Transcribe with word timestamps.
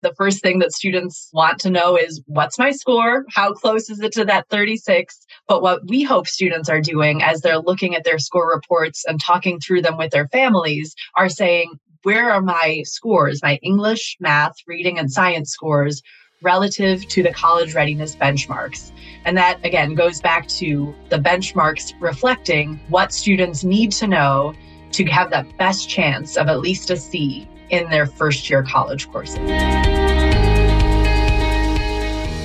The 0.00 0.14
first 0.14 0.42
thing 0.42 0.60
that 0.60 0.72
students 0.72 1.28
want 1.32 1.58
to 1.60 1.70
know 1.70 1.96
is 1.96 2.22
what's 2.26 2.56
my 2.56 2.70
score? 2.70 3.24
How 3.30 3.52
close 3.52 3.90
is 3.90 3.98
it 4.00 4.12
to 4.12 4.24
that 4.26 4.48
36? 4.48 5.26
But 5.48 5.60
what 5.60 5.88
we 5.88 6.04
hope 6.04 6.28
students 6.28 6.68
are 6.68 6.80
doing 6.80 7.20
as 7.20 7.40
they're 7.40 7.58
looking 7.58 7.96
at 7.96 8.04
their 8.04 8.20
score 8.20 8.48
reports 8.48 9.04
and 9.08 9.20
talking 9.20 9.58
through 9.58 9.82
them 9.82 9.98
with 9.98 10.12
their 10.12 10.28
families 10.28 10.94
are 11.16 11.28
saying, 11.28 11.80
where 12.04 12.30
are 12.30 12.40
my 12.40 12.82
scores, 12.84 13.42
my 13.42 13.58
English, 13.60 14.16
math, 14.20 14.54
reading, 14.68 15.00
and 15.00 15.10
science 15.10 15.50
scores 15.50 16.00
relative 16.42 17.04
to 17.08 17.24
the 17.24 17.32
college 17.32 17.74
readiness 17.74 18.14
benchmarks? 18.14 18.92
And 19.24 19.36
that 19.36 19.58
again 19.64 19.96
goes 19.96 20.20
back 20.20 20.46
to 20.48 20.94
the 21.08 21.18
benchmarks 21.18 21.92
reflecting 21.98 22.78
what 22.88 23.12
students 23.12 23.64
need 23.64 23.90
to 23.92 24.06
know 24.06 24.54
to 24.92 25.04
have 25.06 25.30
that 25.30 25.58
best 25.58 25.88
chance 25.88 26.36
of 26.36 26.46
at 26.46 26.60
least 26.60 26.90
a 26.90 26.96
C 26.96 27.48
in 27.70 27.88
their 27.90 28.06
first 28.06 28.48
year 28.48 28.62
college 28.62 29.10
courses. 29.10 29.38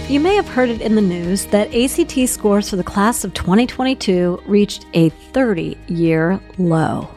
You 0.09 0.19
may 0.19 0.35
have 0.35 0.47
heard 0.47 0.69
it 0.69 0.81
in 0.81 0.95
the 0.95 1.01
news 1.01 1.45
that 1.47 1.73
ACT 1.73 2.29
scores 2.29 2.69
for 2.69 2.75
the 2.75 2.83
class 2.83 3.23
of 3.23 3.33
2022 3.33 4.43
reached 4.45 4.85
a 4.93 5.09
30 5.09 5.77
year 5.87 6.39
low. 6.57 7.09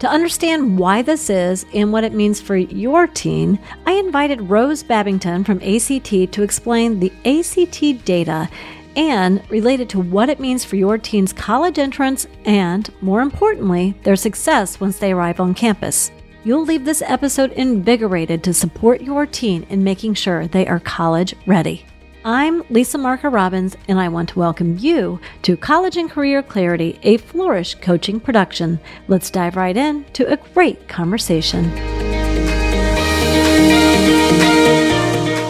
To 0.00 0.10
understand 0.10 0.78
why 0.78 1.00
this 1.00 1.30
is 1.30 1.64
and 1.72 1.90
what 1.90 2.04
it 2.04 2.12
means 2.12 2.40
for 2.40 2.56
your 2.56 3.06
teen, 3.06 3.58
I 3.86 3.92
invited 3.92 4.42
Rose 4.42 4.82
Babington 4.82 5.44
from 5.44 5.62
ACT 5.62 6.32
to 6.32 6.42
explain 6.42 7.00
the 7.00 7.12
ACT 7.24 8.04
data 8.04 8.50
and 8.96 9.42
related 9.50 9.88
to 9.90 10.00
what 10.00 10.28
it 10.28 10.40
means 10.40 10.64
for 10.64 10.76
your 10.76 10.98
teen's 10.98 11.32
college 11.32 11.78
entrance 11.78 12.26
and, 12.44 12.90
more 13.00 13.22
importantly, 13.22 13.94
their 14.02 14.16
success 14.16 14.80
once 14.80 14.98
they 14.98 15.12
arrive 15.12 15.40
on 15.40 15.54
campus. 15.54 16.10
You'll 16.46 16.66
leave 16.66 16.84
this 16.84 17.00
episode 17.00 17.52
invigorated 17.52 18.44
to 18.44 18.52
support 18.52 19.00
your 19.00 19.24
teen 19.24 19.62
in 19.70 19.82
making 19.82 20.12
sure 20.12 20.46
they 20.46 20.66
are 20.66 20.78
college 20.78 21.34
ready. 21.46 21.86
I'm 22.22 22.62
Lisa 22.68 22.98
Marker 22.98 23.30
Robbins, 23.30 23.78
and 23.88 23.98
I 23.98 24.08
want 24.08 24.28
to 24.28 24.38
welcome 24.38 24.76
you 24.76 25.20
to 25.40 25.56
College 25.56 25.96
and 25.96 26.10
Career 26.10 26.42
Clarity, 26.42 26.98
a 27.02 27.16
Flourish 27.16 27.76
coaching 27.76 28.20
production. 28.20 28.78
Let's 29.08 29.30
dive 29.30 29.56
right 29.56 29.74
in 29.74 30.04
to 30.12 30.30
a 30.30 30.36
great 30.36 30.86
conversation. 30.86 31.64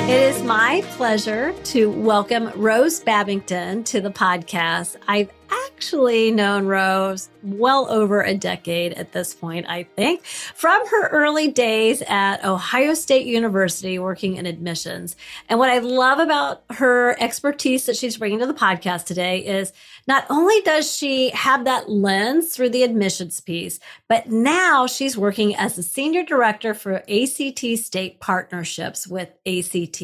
It 0.07 0.37
is 0.37 0.41
my 0.45 0.85
pleasure 0.91 1.53
to 1.65 1.91
welcome 1.91 2.53
Rose 2.55 3.01
Babington 3.01 3.83
to 3.83 4.01
the 4.01 4.11
podcast. 4.11 4.95
I've 5.09 5.33
actually 5.67 6.31
known 6.31 6.67
Rose 6.67 7.29
well 7.43 7.87
over 7.91 8.23
a 8.23 8.35
decade 8.35 8.95
at 8.95 9.13
this 9.13 9.35
point, 9.35 9.67
I 9.69 9.85
think, 9.97 10.25
from 10.25 10.87
her 10.89 11.09
early 11.09 11.49
days 11.49 12.03
at 12.09 12.45
Ohio 12.45 12.95
State 12.95 13.27
University 13.27 13.99
working 13.99 14.37
in 14.37 14.47
admissions. 14.47 15.17
And 15.49 15.59
what 15.59 15.71
I 15.71 15.79
love 15.79 16.19
about 16.19 16.65
her 16.71 17.17
expertise 17.21 17.87
that 17.87 17.97
she's 17.97 18.17
bringing 18.17 18.39
to 18.41 18.47
the 18.47 18.55
podcast 18.55 19.05
today 19.05 19.45
is 19.45 19.73
not 20.07 20.27
only 20.31 20.61
does 20.63 20.95
she 20.95 21.31
have 21.31 21.65
that 21.65 21.91
lens 21.91 22.55
through 22.55 22.71
the 22.71 22.83
admissions 22.83 23.41
piece, 23.41 23.81
but 24.09 24.31
now 24.31 24.87
she's 24.87 25.17
working 25.17 25.55
as 25.57 25.77
the 25.77 25.83
senior 25.83 26.23
director 26.23 26.75
for 26.75 27.03
ACT 27.09 27.79
state 27.79 28.21
partnerships 28.21 29.07
with 29.07 29.31
ACT 29.47 30.03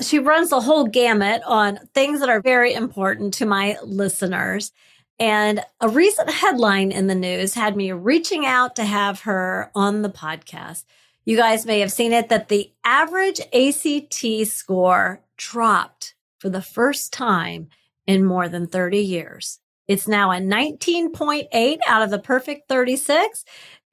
she 0.00 0.18
runs 0.18 0.50
the 0.50 0.60
whole 0.60 0.86
gamut 0.86 1.42
on 1.46 1.78
things 1.94 2.20
that 2.20 2.28
are 2.28 2.40
very 2.40 2.74
important 2.74 3.34
to 3.34 3.46
my 3.46 3.76
listeners. 3.84 4.72
And 5.18 5.60
a 5.80 5.88
recent 5.88 6.30
headline 6.30 6.90
in 6.90 7.06
the 7.06 7.14
news 7.14 7.54
had 7.54 7.76
me 7.76 7.92
reaching 7.92 8.46
out 8.46 8.76
to 8.76 8.84
have 8.84 9.20
her 9.20 9.70
on 9.74 10.02
the 10.02 10.08
podcast. 10.08 10.84
You 11.24 11.36
guys 11.36 11.66
may 11.66 11.80
have 11.80 11.92
seen 11.92 12.12
it 12.12 12.28
that 12.30 12.48
the 12.48 12.72
average 12.84 13.40
ACT 13.52 14.48
score 14.48 15.22
dropped 15.36 16.14
for 16.38 16.48
the 16.48 16.62
first 16.62 17.12
time 17.12 17.68
in 18.06 18.24
more 18.24 18.48
than 18.48 18.66
30 18.66 18.98
years. 18.98 19.60
It's 19.86 20.08
now 20.08 20.32
a 20.32 20.36
19.8 20.36 21.78
out 21.86 22.02
of 22.02 22.10
the 22.10 22.18
perfect 22.18 22.68
36. 22.68 23.44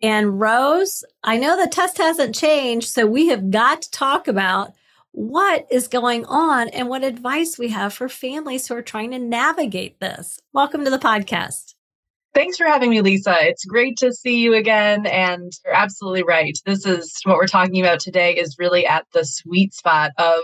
And 0.01 0.39
Rose, 0.39 1.03
I 1.23 1.37
know 1.37 1.61
the 1.61 1.69
test 1.69 1.97
hasn't 1.97 2.33
changed, 2.33 2.87
so 2.87 3.05
we 3.05 3.27
have 3.27 3.51
got 3.51 3.81
to 3.83 3.91
talk 3.91 4.27
about 4.27 4.73
what 5.19 5.67
is 5.69 5.89
going 5.89 6.23
on 6.27 6.69
and 6.69 6.87
what 6.87 7.03
advice 7.03 7.59
we 7.59 7.67
have 7.67 7.93
for 7.93 8.07
families 8.07 8.65
who 8.65 8.73
are 8.73 8.81
trying 8.81 9.11
to 9.11 9.19
navigate 9.19 9.99
this. 9.99 10.39
Welcome 10.53 10.85
to 10.85 10.89
the 10.89 10.97
podcast. 10.97 11.73
Thanks 12.33 12.55
for 12.55 12.65
having 12.65 12.89
me, 12.89 13.01
Lisa. 13.01 13.35
It's 13.41 13.65
great 13.65 13.97
to 13.97 14.13
see 14.13 14.37
you 14.37 14.53
again. 14.53 15.05
And 15.05 15.51
you're 15.65 15.73
absolutely 15.73 16.23
right. 16.23 16.57
This 16.65 16.85
is 16.85 17.19
what 17.25 17.35
we're 17.35 17.47
talking 17.47 17.81
about 17.81 17.99
today 17.99 18.37
is 18.37 18.55
really 18.57 18.87
at 18.87 19.07
the 19.13 19.25
sweet 19.25 19.73
spot 19.73 20.11
of 20.17 20.39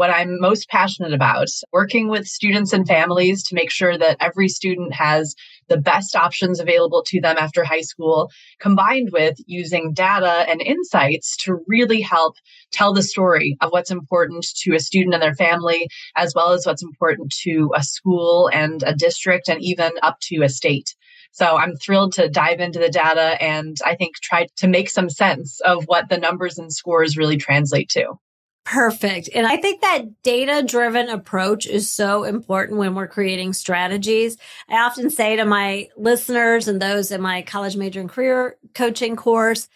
what 0.00 0.08
I'm 0.08 0.40
most 0.40 0.70
passionate 0.70 1.12
about 1.12 1.48
working 1.74 2.08
with 2.08 2.26
students 2.26 2.72
and 2.72 2.88
families 2.88 3.42
to 3.42 3.54
make 3.54 3.70
sure 3.70 3.98
that 3.98 4.16
every 4.18 4.48
student 4.48 4.94
has 4.94 5.34
the 5.68 5.76
best 5.76 6.16
options 6.16 6.58
available 6.58 7.02
to 7.08 7.20
them 7.20 7.36
after 7.38 7.64
high 7.64 7.82
school, 7.82 8.30
combined 8.60 9.10
with 9.12 9.36
using 9.44 9.92
data 9.92 10.46
and 10.48 10.62
insights 10.62 11.36
to 11.44 11.58
really 11.66 12.00
help 12.00 12.36
tell 12.72 12.94
the 12.94 13.02
story 13.02 13.58
of 13.60 13.72
what's 13.72 13.90
important 13.90 14.46
to 14.62 14.74
a 14.74 14.80
student 14.80 15.12
and 15.12 15.22
their 15.22 15.34
family, 15.34 15.86
as 16.16 16.32
well 16.34 16.52
as 16.52 16.64
what's 16.64 16.82
important 16.82 17.30
to 17.42 17.70
a 17.76 17.82
school 17.82 18.48
and 18.54 18.82
a 18.86 18.94
district, 18.94 19.50
and 19.50 19.60
even 19.60 19.92
up 20.02 20.16
to 20.22 20.40
a 20.40 20.48
state. 20.48 20.94
So 21.32 21.58
I'm 21.58 21.76
thrilled 21.76 22.14
to 22.14 22.30
dive 22.30 22.60
into 22.60 22.78
the 22.78 22.88
data 22.88 23.36
and 23.38 23.76
I 23.84 23.96
think 23.96 24.16
try 24.22 24.46
to 24.56 24.66
make 24.66 24.88
some 24.88 25.10
sense 25.10 25.60
of 25.60 25.84
what 25.84 26.08
the 26.08 26.16
numbers 26.16 26.56
and 26.56 26.72
scores 26.72 27.18
really 27.18 27.36
translate 27.36 27.90
to. 27.90 28.14
Perfect. 28.64 29.30
And 29.34 29.46
I 29.46 29.56
think 29.56 29.80
that 29.80 30.22
data 30.22 30.62
driven 30.64 31.08
approach 31.08 31.66
is 31.66 31.90
so 31.90 32.24
important 32.24 32.78
when 32.78 32.94
we're 32.94 33.08
creating 33.08 33.52
strategies. 33.52 34.36
I 34.68 34.82
often 34.82 35.10
say 35.10 35.36
to 35.36 35.44
my 35.44 35.88
listeners 35.96 36.68
and 36.68 36.80
those 36.80 37.10
in 37.10 37.20
my 37.20 37.42
college 37.42 37.76
major 37.76 38.00
and 38.00 38.08
career 38.08 38.58
coaching 38.74 39.16
course 39.16 39.68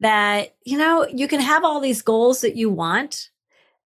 that, 0.00 0.54
you 0.64 0.76
know, 0.76 1.06
you 1.06 1.28
can 1.28 1.40
have 1.40 1.64
all 1.64 1.80
these 1.80 2.02
goals 2.02 2.40
that 2.40 2.56
you 2.56 2.68
want, 2.68 3.30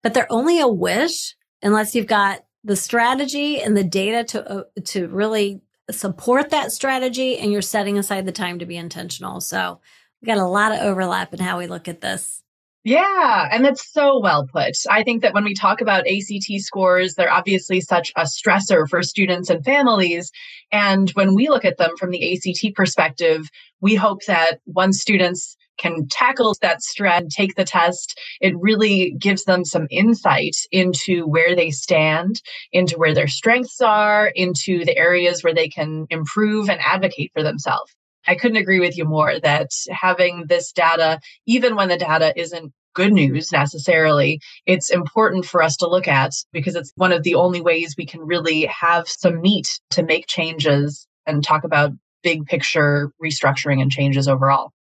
but 0.02 0.14
they're 0.14 0.32
only 0.32 0.60
a 0.60 0.68
wish 0.68 1.36
unless 1.62 1.94
you've 1.94 2.08
got 2.08 2.44
the 2.64 2.76
strategy 2.76 3.62
and 3.62 3.76
the 3.76 3.84
data 3.84 4.24
to, 4.24 4.52
uh, 4.52 4.64
to 4.86 5.08
really 5.10 5.62
support 5.92 6.50
that 6.50 6.72
strategy 6.72 7.38
and 7.38 7.52
you're 7.52 7.62
setting 7.62 7.98
aside 7.98 8.26
the 8.26 8.32
time 8.32 8.60
to 8.60 8.66
be 8.66 8.78
intentional. 8.78 9.42
So 9.42 9.82
we 10.22 10.26
got 10.26 10.38
a 10.38 10.46
lot 10.46 10.72
of 10.72 10.80
overlap 10.80 11.34
in 11.34 11.40
how 11.40 11.60
we 11.60 11.68
look 11.68 11.88
at 11.88 12.02
this. 12.02 12.42
Yeah, 12.88 13.50
and 13.52 13.66
that's 13.66 13.92
so 13.92 14.18
well 14.22 14.48
put. 14.48 14.78
I 14.90 15.04
think 15.04 15.22
that 15.22 15.34
when 15.34 15.44
we 15.44 15.54
talk 15.54 15.82
about 15.82 16.08
ACT 16.08 16.62
scores, 16.62 17.16
they're 17.16 17.30
obviously 17.30 17.82
such 17.82 18.14
a 18.16 18.22
stressor 18.22 18.88
for 18.88 19.04
students 19.04 19.50
and 19.50 19.62
families. 19.66 20.32
And 20.72 21.10
when 21.10 21.36
we 21.36 21.50
look 21.50 21.66
at 21.66 21.78
them 21.78 21.98
from 21.98 22.12
the 22.12 22.34
ACT 22.34 22.74
perspective, 22.76 23.50
we 23.82 23.96
hope 23.96 24.24
that 24.28 24.62
once 24.68 25.02
students 25.02 25.58
can 25.78 26.08
tackle 26.08 26.56
that 26.62 26.82
stress 26.82 27.24
take 27.36 27.56
the 27.56 27.66
test, 27.66 28.18
it 28.40 28.54
really 28.58 29.18
gives 29.20 29.44
them 29.44 29.66
some 29.66 29.88
insight 29.92 30.56
into 30.72 31.28
where 31.28 31.58
they 31.58 31.72
stand, 31.72 32.42
into 32.72 32.98
where 32.98 33.14
their 33.14 33.28
strengths 33.28 33.82
are, 33.82 34.32
into 34.34 34.86
the 34.86 34.98
areas 34.98 35.44
where 35.44 35.54
they 35.54 35.68
can 35.68 36.08
improve 36.10 36.70
and 36.70 36.80
advocate 36.80 37.32
for 37.34 37.44
themselves. 37.44 37.94
I 38.28 38.36
couldn't 38.36 38.58
agree 38.58 38.80
with 38.80 38.98
you 38.98 39.06
more 39.06 39.40
that 39.40 39.72
having 39.90 40.46
this 40.48 40.72
data, 40.72 41.20
even 41.46 41.76
when 41.76 41.90
the 41.90 41.98
data 41.98 42.34
isn't 42.40 42.74
good 42.94 43.14
news 43.14 43.52
necessarily, 43.52 44.40
it's 44.66 44.90
important 44.90 45.46
for 45.46 45.62
us 45.62 45.78
to 45.78 45.88
look 45.88 46.08
at 46.08 46.34
because 46.52 46.76
it's 46.76 46.92
one 46.96 47.14
of 47.14 47.24
the 47.24 47.36
only 47.36 47.62
ways 47.62 47.96
we 47.98 48.06
can 48.06 48.22
really 48.22 48.66
have 48.66 49.08
some 49.08 49.40
meat 49.40 49.80
to 49.92 50.04
make 50.04 50.28
changes 50.28 51.08
and 51.26 51.44
talk 51.44 51.64
about 51.64 51.92
big 52.24 52.46
picture 52.46 53.12
restructuring 53.24 53.82
and 53.82 53.92
changes 53.92 54.28
overall. 54.28 54.72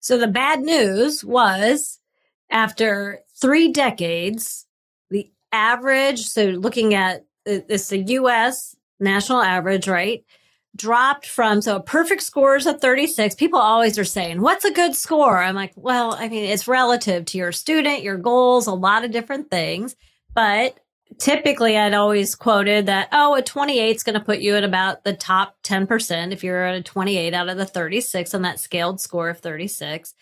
So 0.00 0.18
the 0.18 0.28
bad 0.28 0.60
news 0.60 1.24
was 1.24 1.98
after 2.50 3.20
three 3.40 3.72
decades, 3.72 4.66
the 5.10 5.30
average, 5.50 6.20
so 6.26 6.44
looking 6.44 6.94
at 6.94 7.24
uh, 7.48 7.60
it's 7.68 7.88
the 7.88 7.98
US 7.98 8.76
national 9.00 9.40
average, 9.40 9.88
right? 9.88 10.24
Dropped 10.74 11.26
from 11.26 11.60
so 11.60 11.76
a 11.76 11.82
perfect 11.82 12.22
score 12.22 12.56
is 12.56 12.66
a 12.66 12.72
36 12.72 13.34
people 13.34 13.58
always 13.58 13.98
are 13.98 14.04
saying 14.04 14.40
what's 14.40 14.64
a 14.64 14.72
good 14.72 14.96
score? 14.96 15.42
I'm 15.42 15.54
like 15.54 15.72
well 15.76 16.14
i 16.14 16.28
mean 16.28 16.44
it's 16.44 16.66
relative 16.66 17.26
to 17.26 17.38
your 17.38 17.52
student 17.52 18.02
your 18.02 18.16
goals 18.16 18.66
a 18.66 18.72
lot 18.74 19.04
of 19.04 19.10
different 19.10 19.50
things. 19.50 19.96
But 20.34 20.78
typically 21.18 21.76
i'd 21.76 21.94
always 21.94 22.34
quoted 22.34 22.86
that 22.86 23.08
oh 23.12 23.34
a 23.34 23.42
28 23.42 23.96
is 23.96 24.02
going 24.02 24.18
to 24.18 24.24
put 24.24 24.40
you 24.40 24.56
at 24.56 24.64
about 24.64 25.04
the 25.04 25.12
top 25.12 25.56
10% 25.62 26.32
if 26.32 26.42
you're 26.42 26.64
at 26.64 26.74
a 26.74 26.82
28 26.82 27.34
out 27.34 27.48
of 27.48 27.56
the 27.56 27.66
36 27.66 28.34
on 28.34 28.42
that 28.42 28.58
scaled 28.58 29.00
score 29.00 29.28
of 29.28 29.38
36 29.38 30.14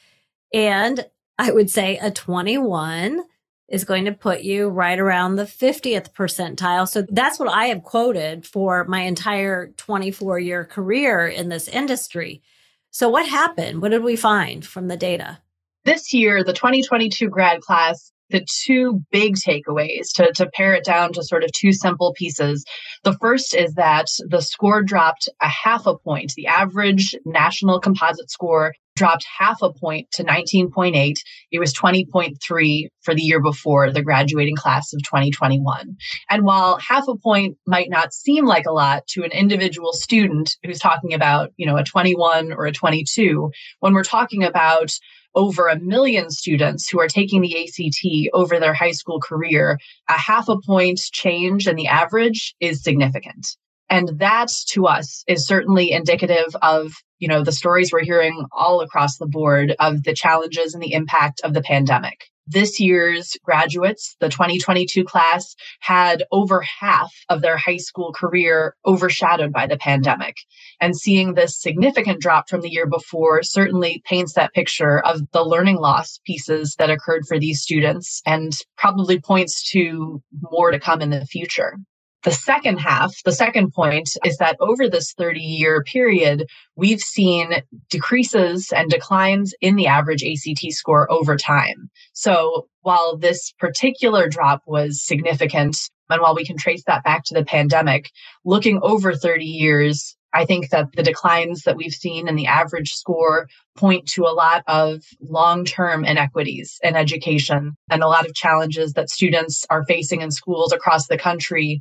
and 0.52 1.06
i 1.38 1.50
would 1.50 1.70
say 1.70 1.96
a 1.98 2.10
21 2.10 3.22
is 3.70 3.84
going 3.84 4.04
to 4.04 4.12
put 4.12 4.42
you 4.42 4.68
right 4.68 4.98
around 4.98 5.36
the 5.36 5.44
50th 5.44 6.12
percentile. 6.12 6.88
So 6.88 7.06
that's 7.08 7.38
what 7.38 7.48
I 7.48 7.66
have 7.66 7.84
quoted 7.84 8.44
for 8.44 8.84
my 8.84 9.02
entire 9.02 9.68
24 9.76 10.38
year 10.40 10.64
career 10.64 11.26
in 11.26 11.48
this 11.48 11.68
industry. 11.68 12.42
So 12.90 13.08
what 13.08 13.28
happened? 13.28 13.80
What 13.80 13.92
did 13.92 14.02
we 14.02 14.16
find 14.16 14.66
from 14.66 14.88
the 14.88 14.96
data? 14.96 15.38
This 15.84 16.12
year, 16.12 16.42
the 16.42 16.52
2022 16.52 17.28
grad 17.28 17.60
class 17.60 18.12
the 18.30 18.46
two 18.48 19.04
big 19.10 19.34
takeaways 19.36 20.12
to, 20.14 20.32
to 20.32 20.48
pare 20.54 20.74
it 20.74 20.84
down 20.84 21.12
to 21.12 21.22
sort 21.22 21.44
of 21.44 21.52
two 21.52 21.72
simple 21.72 22.14
pieces. 22.14 22.64
The 23.04 23.16
first 23.20 23.54
is 23.54 23.74
that 23.74 24.06
the 24.26 24.40
score 24.40 24.82
dropped 24.82 25.28
a 25.40 25.48
half 25.48 25.86
a 25.86 25.98
point. 25.98 26.34
The 26.36 26.46
average 26.46 27.14
national 27.24 27.80
composite 27.80 28.30
score 28.30 28.74
dropped 29.00 29.24
half 29.38 29.62
a 29.62 29.72
point 29.72 30.10
to 30.12 30.22
19.8. 30.22 31.16
It 31.50 31.58
was 31.58 31.72
20.3 31.72 32.88
for 33.00 33.14
the 33.14 33.22
year 33.22 33.40
before 33.40 33.90
the 33.90 34.02
graduating 34.02 34.56
class 34.56 34.92
of 34.92 35.02
2021. 35.04 35.96
And 36.28 36.44
while 36.44 36.76
half 36.76 37.08
a 37.08 37.16
point 37.16 37.56
might 37.66 37.88
not 37.88 38.12
seem 38.12 38.44
like 38.44 38.66
a 38.66 38.72
lot 38.72 39.06
to 39.08 39.24
an 39.24 39.32
individual 39.32 39.94
student 39.94 40.54
who's 40.62 40.78
talking 40.78 41.14
about, 41.14 41.50
you 41.56 41.64
know, 41.64 41.78
a 41.78 41.82
21 41.82 42.52
or 42.52 42.66
a 42.66 42.72
22, 42.72 43.50
when 43.78 43.94
we're 43.94 44.04
talking 44.04 44.44
about 44.44 44.92
over 45.34 45.68
a 45.68 45.80
million 45.80 46.28
students 46.28 46.86
who 46.86 47.00
are 47.00 47.08
taking 47.08 47.40
the 47.40 47.56
ACT 47.56 48.34
over 48.34 48.60
their 48.60 48.74
high 48.74 48.90
school 48.90 49.18
career, 49.18 49.78
a 50.10 50.18
half 50.18 50.46
a 50.50 50.60
point 50.60 51.00
change 51.12 51.66
in 51.66 51.76
the 51.76 51.86
average 51.86 52.54
is 52.60 52.82
significant. 52.82 53.56
And 53.90 54.20
that 54.20 54.50
to 54.68 54.86
us 54.86 55.24
is 55.26 55.46
certainly 55.46 55.90
indicative 55.90 56.56
of, 56.62 56.92
you 57.18 57.28
know, 57.28 57.42
the 57.42 57.52
stories 57.52 57.92
we're 57.92 58.04
hearing 58.04 58.46
all 58.52 58.80
across 58.80 59.18
the 59.18 59.26
board 59.26 59.74
of 59.78 60.04
the 60.04 60.14
challenges 60.14 60.74
and 60.74 60.82
the 60.82 60.92
impact 60.92 61.40
of 61.42 61.52
the 61.52 61.62
pandemic 61.62 62.30
this 62.50 62.80
year's 62.80 63.36
graduates, 63.44 64.16
the 64.20 64.28
2022 64.28 65.04
class, 65.04 65.54
had 65.80 66.24
over 66.32 66.62
half 66.80 67.12
of 67.28 67.42
their 67.42 67.56
high 67.56 67.76
school 67.76 68.12
career 68.12 68.74
overshadowed 68.84 69.52
by 69.52 69.66
the 69.66 69.76
pandemic. 69.76 70.36
And 70.80 70.96
seeing 70.96 71.34
this 71.34 71.60
significant 71.60 72.20
drop 72.20 72.48
from 72.48 72.62
the 72.62 72.70
year 72.70 72.86
before 72.86 73.42
certainly 73.42 74.02
paints 74.04 74.34
that 74.34 74.52
picture 74.52 74.98
of 75.00 75.20
the 75.32 75.44
learning 75.44 75.76
loss 75.76 76.18
pieces 76.24 76.74
that 76.78 76.90
occurred 76.90 77.22
for 77.26 77.38
these 77.38 77.62
students 77.62 78.20
and 78.26 78.52
probably 78.76 79.20
points 79.20 79.70
to 79.70 80.20
more 80.50 80.72
to 80.72 80.80
come 80.80 81.00
in 81.00 81.10
the 81.10 81.26
future. 81.26 81.76
The 82.22 82.32
second 82.32 82.78
half, 82.78 83.14
the 83.24 83.32
second 83.32 83.72
point 83.72 84.10
is 84.24 84.36
that 84.38 84.56
over 84.60 84.88
this 84.88 85.14
30 85.14 85.40
year 85.40 85.82
period, 85.82 86.46
we've 86.76 87.00
seen 87.00 87.62
decreases 87.88 88.72
and 88.76 88.90
declines 88.90 89.54
in 89.62 89.76
the 89.76 89.86
average 89.86 90.22
ACT 90.22 90.72
score 90.72 91.10
over 91.10 91.36
time. 91.36 91.90
So 92.12 92.68
while 92.82 93.16
this 93.16 93.52
particular 93.58 94.28
drop 94.28 94.62
was 94.66 95.02
significant, 95.02 95.78
and 96.10 96.20
while 96.20 96.34
we 96.34 96.44
can 96.44 96.58
trace 96.58 96.82
that 96.86 97.04
back 97.04 97.24
to 97.24 97.34
the 97.34 97.44
pandemic, 97.44 98.10
looking 98.44 98.80
over 98.82 99.14
30 99.14 99.44
years, 99.44 100.14
I 100.34 100.44
think 100.44 100.70
that 100.70 100.92
the 100.94 101.02
declines 101.02 101.62
that 101.62 101.76
we've 101.76 101.92
seen 101.92 102.28
in 102.28 102.36
the 102.36 102.46
average 102.46 102.92
score 102.92 103.48
point 103.76 104.06
to 104.10 104.24
a 104.24 104.34
lot 104.34 104.62
of 104.66 105.02
long 105.20 105.64
term 105.64 106.04
inequities 106.04 106.78
in 106.82 106.96
education 106.96 107.76
and 107.90 108.02
a 108.02 108.08
lot 108.08 108.26
of 108.26 108.34
challenges 108.34 108.92
that 108.92 109.10
students 109.10 109.64
are 109.70 109.84
facing 109.86 110.20
in 110.20 110.30
schools 110.30 110.72
across 110.72 111.06
the 111.06 111.18
country 111.18 111.80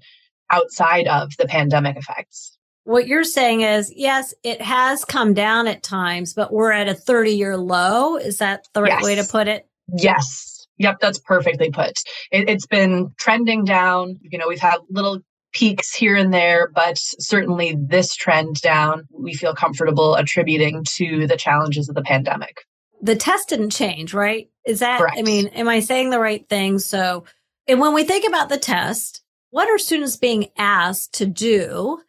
outside 0.51 1.07
of 1.07 1.35
the 1.37 1.45
pandemic 1.45 1.97
effects. 1.97 2.57
What 2.83 3.07
you're 3.07 3.23
saying 3.23 3.61
is, 3.61 3.93
yes, 3.95 4.33
it 4.43 4.61
has 4.61 5.05
come 5.05 5.33
down 5.33 5.67
at 5.67 5.83
times, 5.83 6.33
but 6.33 6.51
we're 6.51 6.71
at 6.71 6.87
a 6.87 6.95
30 6.95 7.31
year 7.31 7.57
low. 7.57 8.17
Is 8.17 8.37
that 8.37 8.67
the 8.73 8.81
right 8.81 8.93
yes. 8.93 9.03
way 9.03 9.15
to 9.15 9.23
put 9.23 9.47
it? 9.47 9.67
Yes. 9.95 10.65
Yep, 10.77 10.97
that's 10.99 11.19
perfectly 11.19 11.69
put. 11.69 11.99
It, 12.31 12.49
it's 12.49 12.65
been 12.65 13.11
trending 13.19 13.65
down. 13.65 14.17
You 14.21 14.39
know, 14.39 14.47
we've 14.47 14.59
had 14.59 14.77
little 14.89 15.19
peaks 15.51 15.93
here 15.93 16.15
and 16.15 16.33
there, 16.33 16.69
but 16.73 16.97
certainly 16.97 17.75
this 17.77 18.15
trend 18.15 18.61
down, 18.61 19.07
we 19.11 19.33
feel 19.33 19.53
comfortable 19.53 20.15
attributing 20.15 20.85
to 20.95 21.27
the 21.27 21.37
challenges 21.37 21.89
of 21.89 21.95
the 21.95 22.01
pandemic. 22.01 22.65
The 23.01 23.15
test 23.15 23.49
didn't 23.49 23.71
change, 23.71 24.13
right? 24.13 24.49
Is 24.65 24.79
that, 24.79 24.99
Correct. 24.99 25.17
I 25.17 25.21
mean, 25.21 25.47
am 25.47 25.67
I 25.67 25.79
saying 25.79 26.09
the 26.09 26.19
right 26.19 26.47
thing? 26.47 26.79
So, 26.79 27.25
and 27.67 27.79
when 27.79 27.93
we 27.93 28.03
think 28.03 28.27
about 28.27 28.49
the 28.49 28.57
test, 28.57 29.21
what 29.51 29.69
are 29.69 29.77
students 29.77 30.15
being 30.15 30.47
asked 30.57 31.13
to 31.15 31.25
do 31.25 31.99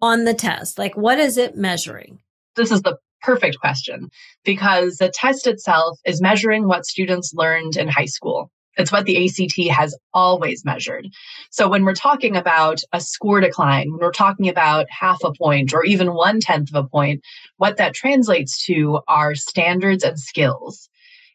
on 0.00 0.24
the 0.24 0.34
test? 0.34 0.78
Like, 0.78 0.96
what 0.96 1.18
is 1.18 1.38
it 1.38 1.56
measuring? 1.56 2.20
This 2.54 2.70
is 2.70 2.82
the 2.82 2.98
perfect 3.22 3.58
question 3.60 4.10
because 4.44 4.96
the 4.96 5.10
test 5.10 5.46
itself 5.46 5.98
is 6.06 6.20
measuring 6.20 6.68
what 6.68 6.86
students 6.86 7.32
learned 7.34 7.76
in 7.76 7.88
high 7.88 8.06
school. 8.06 8.50
It's 8.76 8.92
what 8.92 9.06
the 9.06 9.26
ACT 9.26 9.74
has 9.74 9.96
always 10.12 10.64
measured. 10.64 11.08
So 11.50 11.68
when 11.68 11.84
we're 11.84 11.94
talking 11.94 12.36
about 12.36 12.82
a 12.92 13.00
score 13.00 13.40
decline, 13.40 13.90
when 13.90 14.00
we're 14.00 14.12
talking 14.12 14.48
about 14.48 14.86
half 14.90 15.18
a 15.24 15.32
point 15.32 15.72
or 15.72 15.82
even 15.84 16.14
one 16.14 16.40
tenth 16.40 16.68
of 16.74 16.84
a 16.84 16.88
point, 16.88 17.22
what 17.56 17.78
that 17.78 17.94
translates 17.94 18.64
to 18.66 19.00
are 19.08 19.34
standards 19.34 20.04
and 20.04 20.20
skills. 20.20 20.90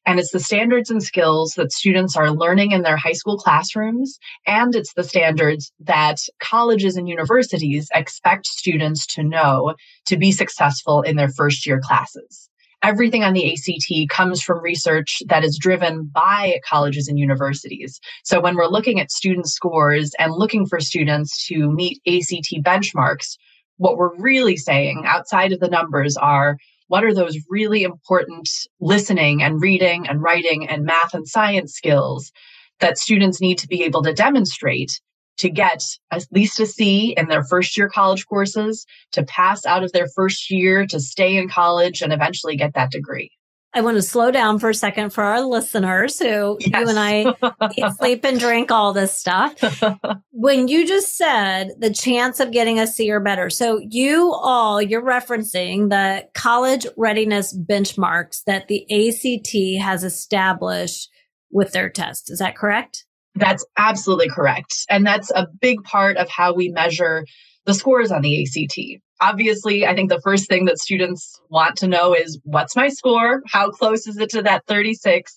And 0.05 0.19
it's 0.19 0.31
the 0.31 0.39
standards 0.39 0.89
and 0.89 1.01
skills 1.03 1.53
that 1.57 1.71
students 1.71 2.15
are 2.17 2.31
learning 2.31 2.71
in 2.71 2.81
their 2.81 2.97
high 2.97 3.11
school 3.13 3.37
classrooms. 3.37 4.17
And 4.47 4.75
it's 4.75 4.93
the 4.93 5.03
standards 5.03 5.71
that 5.79 6.17
colleges 6.39 6.97
and 6.97 7.07
universities 7.07 7.87
expect 7.93 8.47
students 8.47 9.05
to 9.07 9.23
know 9.23 9.75
to 10.05 10.17
be 10.17 10.31
successful 10.31 11.01
in 11.01 11.17
their 11.17 11.29
first 11.29 11.65
year 11.65 11.79
classes. 11.79 12.49
Everything 12.83 13.23
on 13.23 13.33
the 13.33 13.53
ACT 13.53 14.09
comes 14.09 14.41
from 14.41 14.59
research 14.59 15.21
that 15.27 15.43
is 15.43 15.59
driven 15.61 16.09
by 16.11 16.59
colleges 16.67 17.07
and 17.07 17.19
universities. 17.19 17.99
So 18.23 18.41
when 18.41 18.55
we're 18.55 18.65
looking 18.65 18.99
at 18.99 19.11
student 19.11 19.47
scores 19.47 20.13
and 20.17 20.33
looking 20.33 20.65
for 20.65 20.79
students 20.79 21.45
to 21.45 21.71
meet 21.71 22.01
ACT 22.07 22.63
benchmarks, 22.63 23.37
what 23.77 23.97
we're 23.97 24.15
really 24.17 24.57
saying 24.57 25.03
outside 25.05 25.51
of 25.51 25.59
the 25.59 25.67
numbers 25.67 26.17
are 26.17 26.57
what 26.91 27.05
are 27.05 27.13
those 27.13 27.37
really 27.49 27.83
important 27.83 28.49
listening 28.81 29.41
and 29.41 29.61
reading 29.61 30.09
and 30.09 30.21
writing 30.21 30.67
and 30.67 30.83
math 30.83 31.13
and 31.13 31.25
science 31.25 31.71
skills 31.73 32.33
that 32.81 32.97
students 32.97 33.39
need 33.39 33.57
to 33.57 33.67
be 33.69 33.83
able 33.83 34.03
to 34.03 34.13
demonstrate 34.13 34.99
to 35.37 35.49
get 35.49 35.81
at 36.11 36.25
least 36.31 36.59
a 36.59 36.65
C 36.65 37.13
in 37.15 37.29
their 37.29 37.45
first 37.45 37.77
year 37.77 37.87
college 37.87 38.25
courses, 38.25 38.85
to 39.13 39.23
pass 39.23 39.65
out 39.65 39.85
of 39.85 39.93
their 39.93 40.09
first 40.13 40.51
year, 40.51 40.85
to 40.87 40.99
stay 40.99 41.37
in 41.37 41.47
college 41.47 42.01
and 42.01 42.11
eventually 42.11 42.57
get 42.57 42.73
that 42.73 42.91
degree. 42.91 43.31
I 43.73 43.81
want 43.81 43.95
to 43.95 44.01
slow 44.01 44.31
down 44.31 44.59
for 44.59 44.69
a 44.69 44.73
second 44.73 45.11
for 45.11 45.23
our 45.23 45.41
listeners 45.41 46.19
who 46.19 46.57
yes. 46.59 46.69
you 46.73 46.89
and 46.89 46.99
I 46.99 47.33
eat, 47.77 47.93
sleep, 47.97 48.25
and 48.25 48.37
drink 48.37 48.69
all 48.69 48.91
this 48.91 49.13
stuff. 49.13 49.53
when 50.31 50.67
you 50.67 50.85
just 50.85 51.17
said 51.17 51.71
the 51.79 51.93
chance 51.93 52.41
of 52.41 52.51
getting 52.51 52.79
a 52.79 52.87
C 52.87 53.09
or 53.09 53.21
better, 53.21 53.49
so 53.49 53.79
you 53.89 54.33
all, 54.33 54.81
you're 54.81 55.01
referencing 55.01 55.89
the 55.89 56.27
college 56.33 56.85
readiness 56.97 57.57
benchmarks 57.57 58.43
that 58.43 58.67
the 58.67 58.83
ACT 58.91 59.81
has 59.81 60.03
established 60.03 61.09
with 61.49 61.71
their 61.71 61.89
test. 61.89 62.29
Is 62.29 62.39
that 62.39 62.57
correct? 62.57 63.05
That's 63.35 63.65
absolutely 63.77 64.29
correct. 64.29 64.85
And 64.89 65.05
that's 65.05 65.31
a 65.31 65.47
big 65.61 65.81
part 65.83 66.17
of 66.17 66.29
how 66.29 66.53
we 66.53 66.69
measure 66.69 67.25
the 67.65 67.73
scores 67.73 68.11
on 68.11 68.21
the 68.21 68.41
ACT 68.41 69.01
obviously, 69.21 69.85
I 69.85 69.95
think 69.95 70.09
the 70.09 70.19
first 70.21 70.49
thing 70.49 70.65
that 70.65 70.79
students 70.79 71.39
want 71.49 71.77
to 71.77 71.87
know 71.87 72.13
is 72.13 72.39
what's 72.43 72.75
my 72.75 72.89
score? 72.89 73.41
How 73.47 73.69
close 73.69 74.07
is 74.07 74.17
it 74.17 74.31
to 74.31 74.41
that 74.41 74.65
36? 74.67 75.33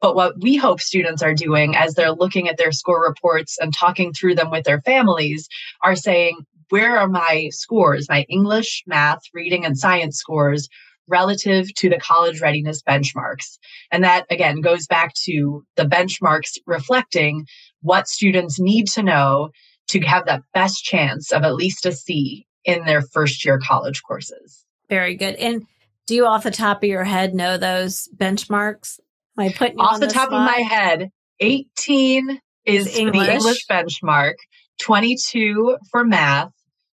But 0.00 0.14
what 0.14 0.34
we 0.40 0.56
hope 0.56 0.80
students 0.80 1.22
are 1.22 1.34
doing 1.34 1.74
as 1.74 1.94
they're 1.94 2.12
looking 2.12 2.48
at 2.48 2.56
their 2.56 2.72
score 2.72 3.02
reports 3.02 3.56
and 3.60 3.72
talking 3.74 4.12
through 4.12 4.34
them 4.34 4.50
with 4.50 4.64
their 4.64 4.82
families 4.82 5.48
are 5.82 5.96
saying, 5.96 6.38
where 6.70 6.98
are 6.98 7.08
my 7.08 7.48
scores, 7.50 8.08
my 8.08 8.26
English, 8.28 8.82
math, 8.86 9.20
reading, 9.32 9.64
and 9.64 9.78
science 9.78 10.18
scores 10.18 10.68
relative 11.08 11.72
to 11.74 11.88
the 11.88 11.98
college 11.98 12.40
readiness 12.40 12.82
benchmarks? 12.82 13.58
And 13.90 14.04
that 14.04 14.26
again 14.30 14.60
goes 14.60 14.86
back 14.86 15.14
to 15.24 15.64
the 15.76 15.84
benchmarks 15.84 16.58
reflecting 16.66 17.46
what 17.80 18.08
students 18.08 18.60
need 18.60 18.86
to 18.88 19.02
know 19.02 19.50
to 19.88 20.00
have 20.00 20.26
that 20.26 20.42
best 20.52 20.84
chance 20.84 21.32
of 21.32 21.44
at 21.44 21.54
least 21.54 21.86
a 21.86 21.92
C 21.92 22.46
in 22.64 22.84
their 22.84 23.02
first 23.02 23.44
year 23.44 23.58
college 23.58 24.02
courses. 24.02 24.64
Very 24.88 25.16
good. 25.16 25.34
And 25.36 25.66
do 26.06 26.14
you 26.14 26.26
off 26.26 26.44
the 26.44 26.50
top 26.50 26.82
of 26.82 26.88
your 26.88 27.04
head 27.04 27.34
know 27.34 27.58
those 27.58 28.08
benchmarks? 28.16 28.98
Am 29.38 29.46
I 29.46 29.52
putting 29.52 29.78
off 29.78 30.00
the, 30.00 30.06
the 30.06 30.12
top 30.12 30.28
spot? 30.28 30.40
of 30.40 30.56
my 30.56 30.62
head? 30.62 31.10
18 31.40 32.40
is 32.64 32.96
English. 32.96 33.26
the 33.26 33.34
English 33.34 33.66
benchmark, 33.66 34.34
22 34.80 35.78
for 35.90 36.04
math, 36.04 36.52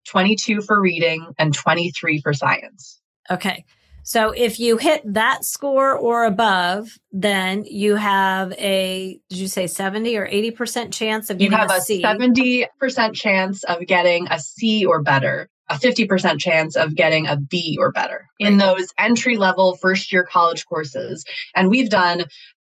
22 0.08 0.62
for 0.62 0.80
reading, 0.82 1.28
and 1.38 1.54
23 1.54 2.22
for 2.22 2.34
science. 2.34 3.00
Okay. 3.30 3.66
So 4.04 4.32
if 4.32 4.60
you 4.60 4.78
hit 4.78 5.02
that 5.06 5.46
score 5.46 5.96
or 5.96 6.26
above, 6.26 6.98
then 7.12 7.66
you 7.66 7.96
have 7.96 8.54
a, 8.54 9.20
did 9.30 9.40
you 9.40 9.48
say 9.48 9.68
70 9.68 10.18
or 10.18 10.28
80% 10.28 10.92
chance 10.92 11.30
of 11.30 11.38
getting 11.38 11.52
you 11.52 11.58
have 11.58 11.72
a, 11.72 11.76
a 11.76 11.82
C? 11.82 12.04
70% 12.04 13.14
chance 13.14 13.64
of 13.64 13.86
getting 13.86 14.28
a 14.30 14.40
C 14.40 14.86
or 14.86 15.02
better 15.02 15.50
a 15.70 15.76
50% 15.76 16.38
chance 16.38 16.76
of 16.76 16.96
getting 16.96 17.28
a 17.28 17.38
B 17.38 17.78
or 17.80 17.94
better 17.94 18.28
in 18.40 18.58
those 18.58 18.90
entry 18.98 19.38
level 19.38 19.78
first 19.78 20.12
year 20.12 20.28
college 20.30 20.66
courses. 20.66 21.24
And 21.56 21.70
we've 21.70 21.90
done 21.90 22.26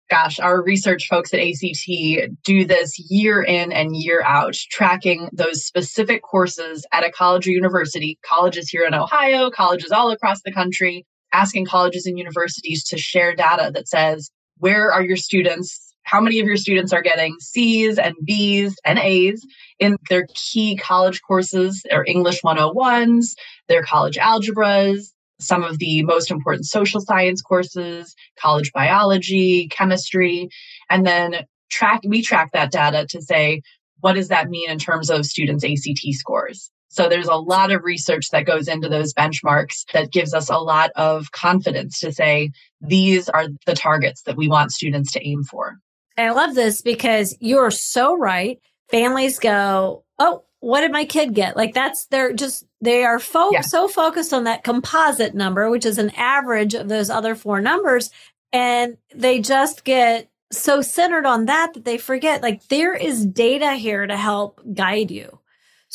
gosh, 0.10 0.40
our 0.40 0.62
research 0.62 1.08
folks 1.10 1.34
at 1.34 1.40
ACT 1.40 2.32
do 2.44 2.66
this 2.66 3.00
year 3.10 3.42
in 3.42 3.72
and 3.72 3.96
year 3.96 4.22
out, 4.24 4.54
tracking 4.54 5.30
those 5.34 5.66
specific 5.66 6.22
courses 6.22 6.86
at 6.92 7.04
a 7.04 7.12
college 7.12 7.48
or 7.48 7.52
university, 7.52 8.20
colleges 8.24 8.70
here 8.70 8.86
in 8.86 8.94
Ohio, 8.94 9.50
colleges 9.50 9.92
all 9.92 10.12
across 10.12 10.42
the 10.44 10.52
country, 10.52 11.06
asking 11.36 11.66
colleges 11.66 12.06
and 12.06 12.18
universities 12.18 12.84
to 12.86 12.98
share 12.98 13.36
data 13.36 13.72
that 13.74 13.88
says, 13.88 14.32
where 14.58 14.92
are 14.92 15.04
your 15.04 15.18
students 15.18 15.86
how 16.06 16.22
many 16.22 16.40
of 16.40 16.46
your 16.46 16.56
students 16.56 16.94
are 16.94 17.02
getting 17.02 17.36
C's 17.40 17.98
and 17.98 18.14
B's 18.24 18.76
and 18.86 19.00
A's 19.00 19.46
in 19.80 19.98
their 20.08 20.28
key 20.36 20.78
college 20.78 21.22
courses, 21.28 21.84
their 21.90 22.06
English 22.08 22.42
101s, 22.42 23.34
their 23.68 23.82
college 23.82 24.16
algebras, 24.18 25.12
some 25.40 25.64
of 25.64 25.80
the 25.80 26.04
most 26.04 26.32
important 26.32 26.66
social 26.66 27.02
science 27.02 27.42
courses, 27.42 28.16
college 28.40 28.72
biology, 28.72 29.68
chemistry, 29.70 30.48
and 30.90 31.06
then 31.06 31.46
track 31.72 32.02
we 32.08 32.22
track 32.22 32.52
that 32.54 32.72
data 32.72 33.08
to 33.10 33.22
say 33.22 33.62
what 34.02 34.14
does 34.14 34.28
that 34.28 34.50
mean 34.50 34.70
in 34.70 34.78
terms 34.78 35.10
of 35.10 35.26
students 35.26 35.64
ACT 35.64 36.06
scores. 36.12 36.70
So 36.96 37.10
there's 37.10 37.28
a 37.28 37.36
lot 37.36 37.72
of 37.72 37.84
research 37.84 38.30
that 38.32 38.46
goes 38.46 38.70
into 38.70 38.88
those 38.88 39.14
benchmarks 39.14 39.84
that 39.92 40.12
gives 40.12 40.34
us 40.34 40.50
a 40.50 40.58
lot 40.58 40.92
of 40.96 41.34
confidence 41.34 42.00
to 42.00 42.14
say 42.14 42.52
these 42.80 43.28
are 43.28 43.48
the 43.66 43.76
targets 43.76 44.22
that 44.24 44.38
we 44.38 44.48
want 44.48 44.72
students 44.72 45.12
to 45.12 45.28
aim 45.28 45.44
for. 45.44 45.78
I 46.18 46.30
love 46.30 46.56
this 46.56 46.82
because 46.82 47.36
you're 47.42 47.72
so 47.72 48.18
right. 48.18 48.62
Families 48.90 49.40
go, 49.40 50.06
Oh, 50.20 50.46
what 50.62 50.82
did 50.82 50.94
my 50.94 51.04
kid 51.04 51.34
get? 51.34 51.58
Like 51.58 51.74
that's 51.74 52.06
they're 52.06 52.32
just 52.32 52.66
they 52.80 53.04
are 53.04 53.20
fo- 53.20 53.52
yeah. 53.52 53.60
so 53.60 53.90
focused 53.90 54.32
on 54.32 54.46
that 54.46 54.64
composite 54.64 55.36
number, 55.36 55.70
which 55.70 55.86
is 55.86 55.98
an 55.98 56.12
average 56.12 56.76
of 56.76 56.88
those 56.88 57.10
other 57.10 57.36
four 57.36 57.60
numbers, 57.60 58.10
and 58.54 58.98
they 59.14 59.42
just 59.42 59.84
get 59.84 60.30
so 60.52 60.82
centered 60.82 61.26
on 61.26 61.46
that 61.46 61.74
that 61.74 61.84
they 61.84 61.98
forget 61.98 62.42
like 62.42 62.66
there 62.70 62.96
is 62.96 63.26
data 63.26 63.74
here 63.74 64.08
to 64.08 64.16
help 64.16 64.62
guide 64.74 65.12
you. 65.12 65.40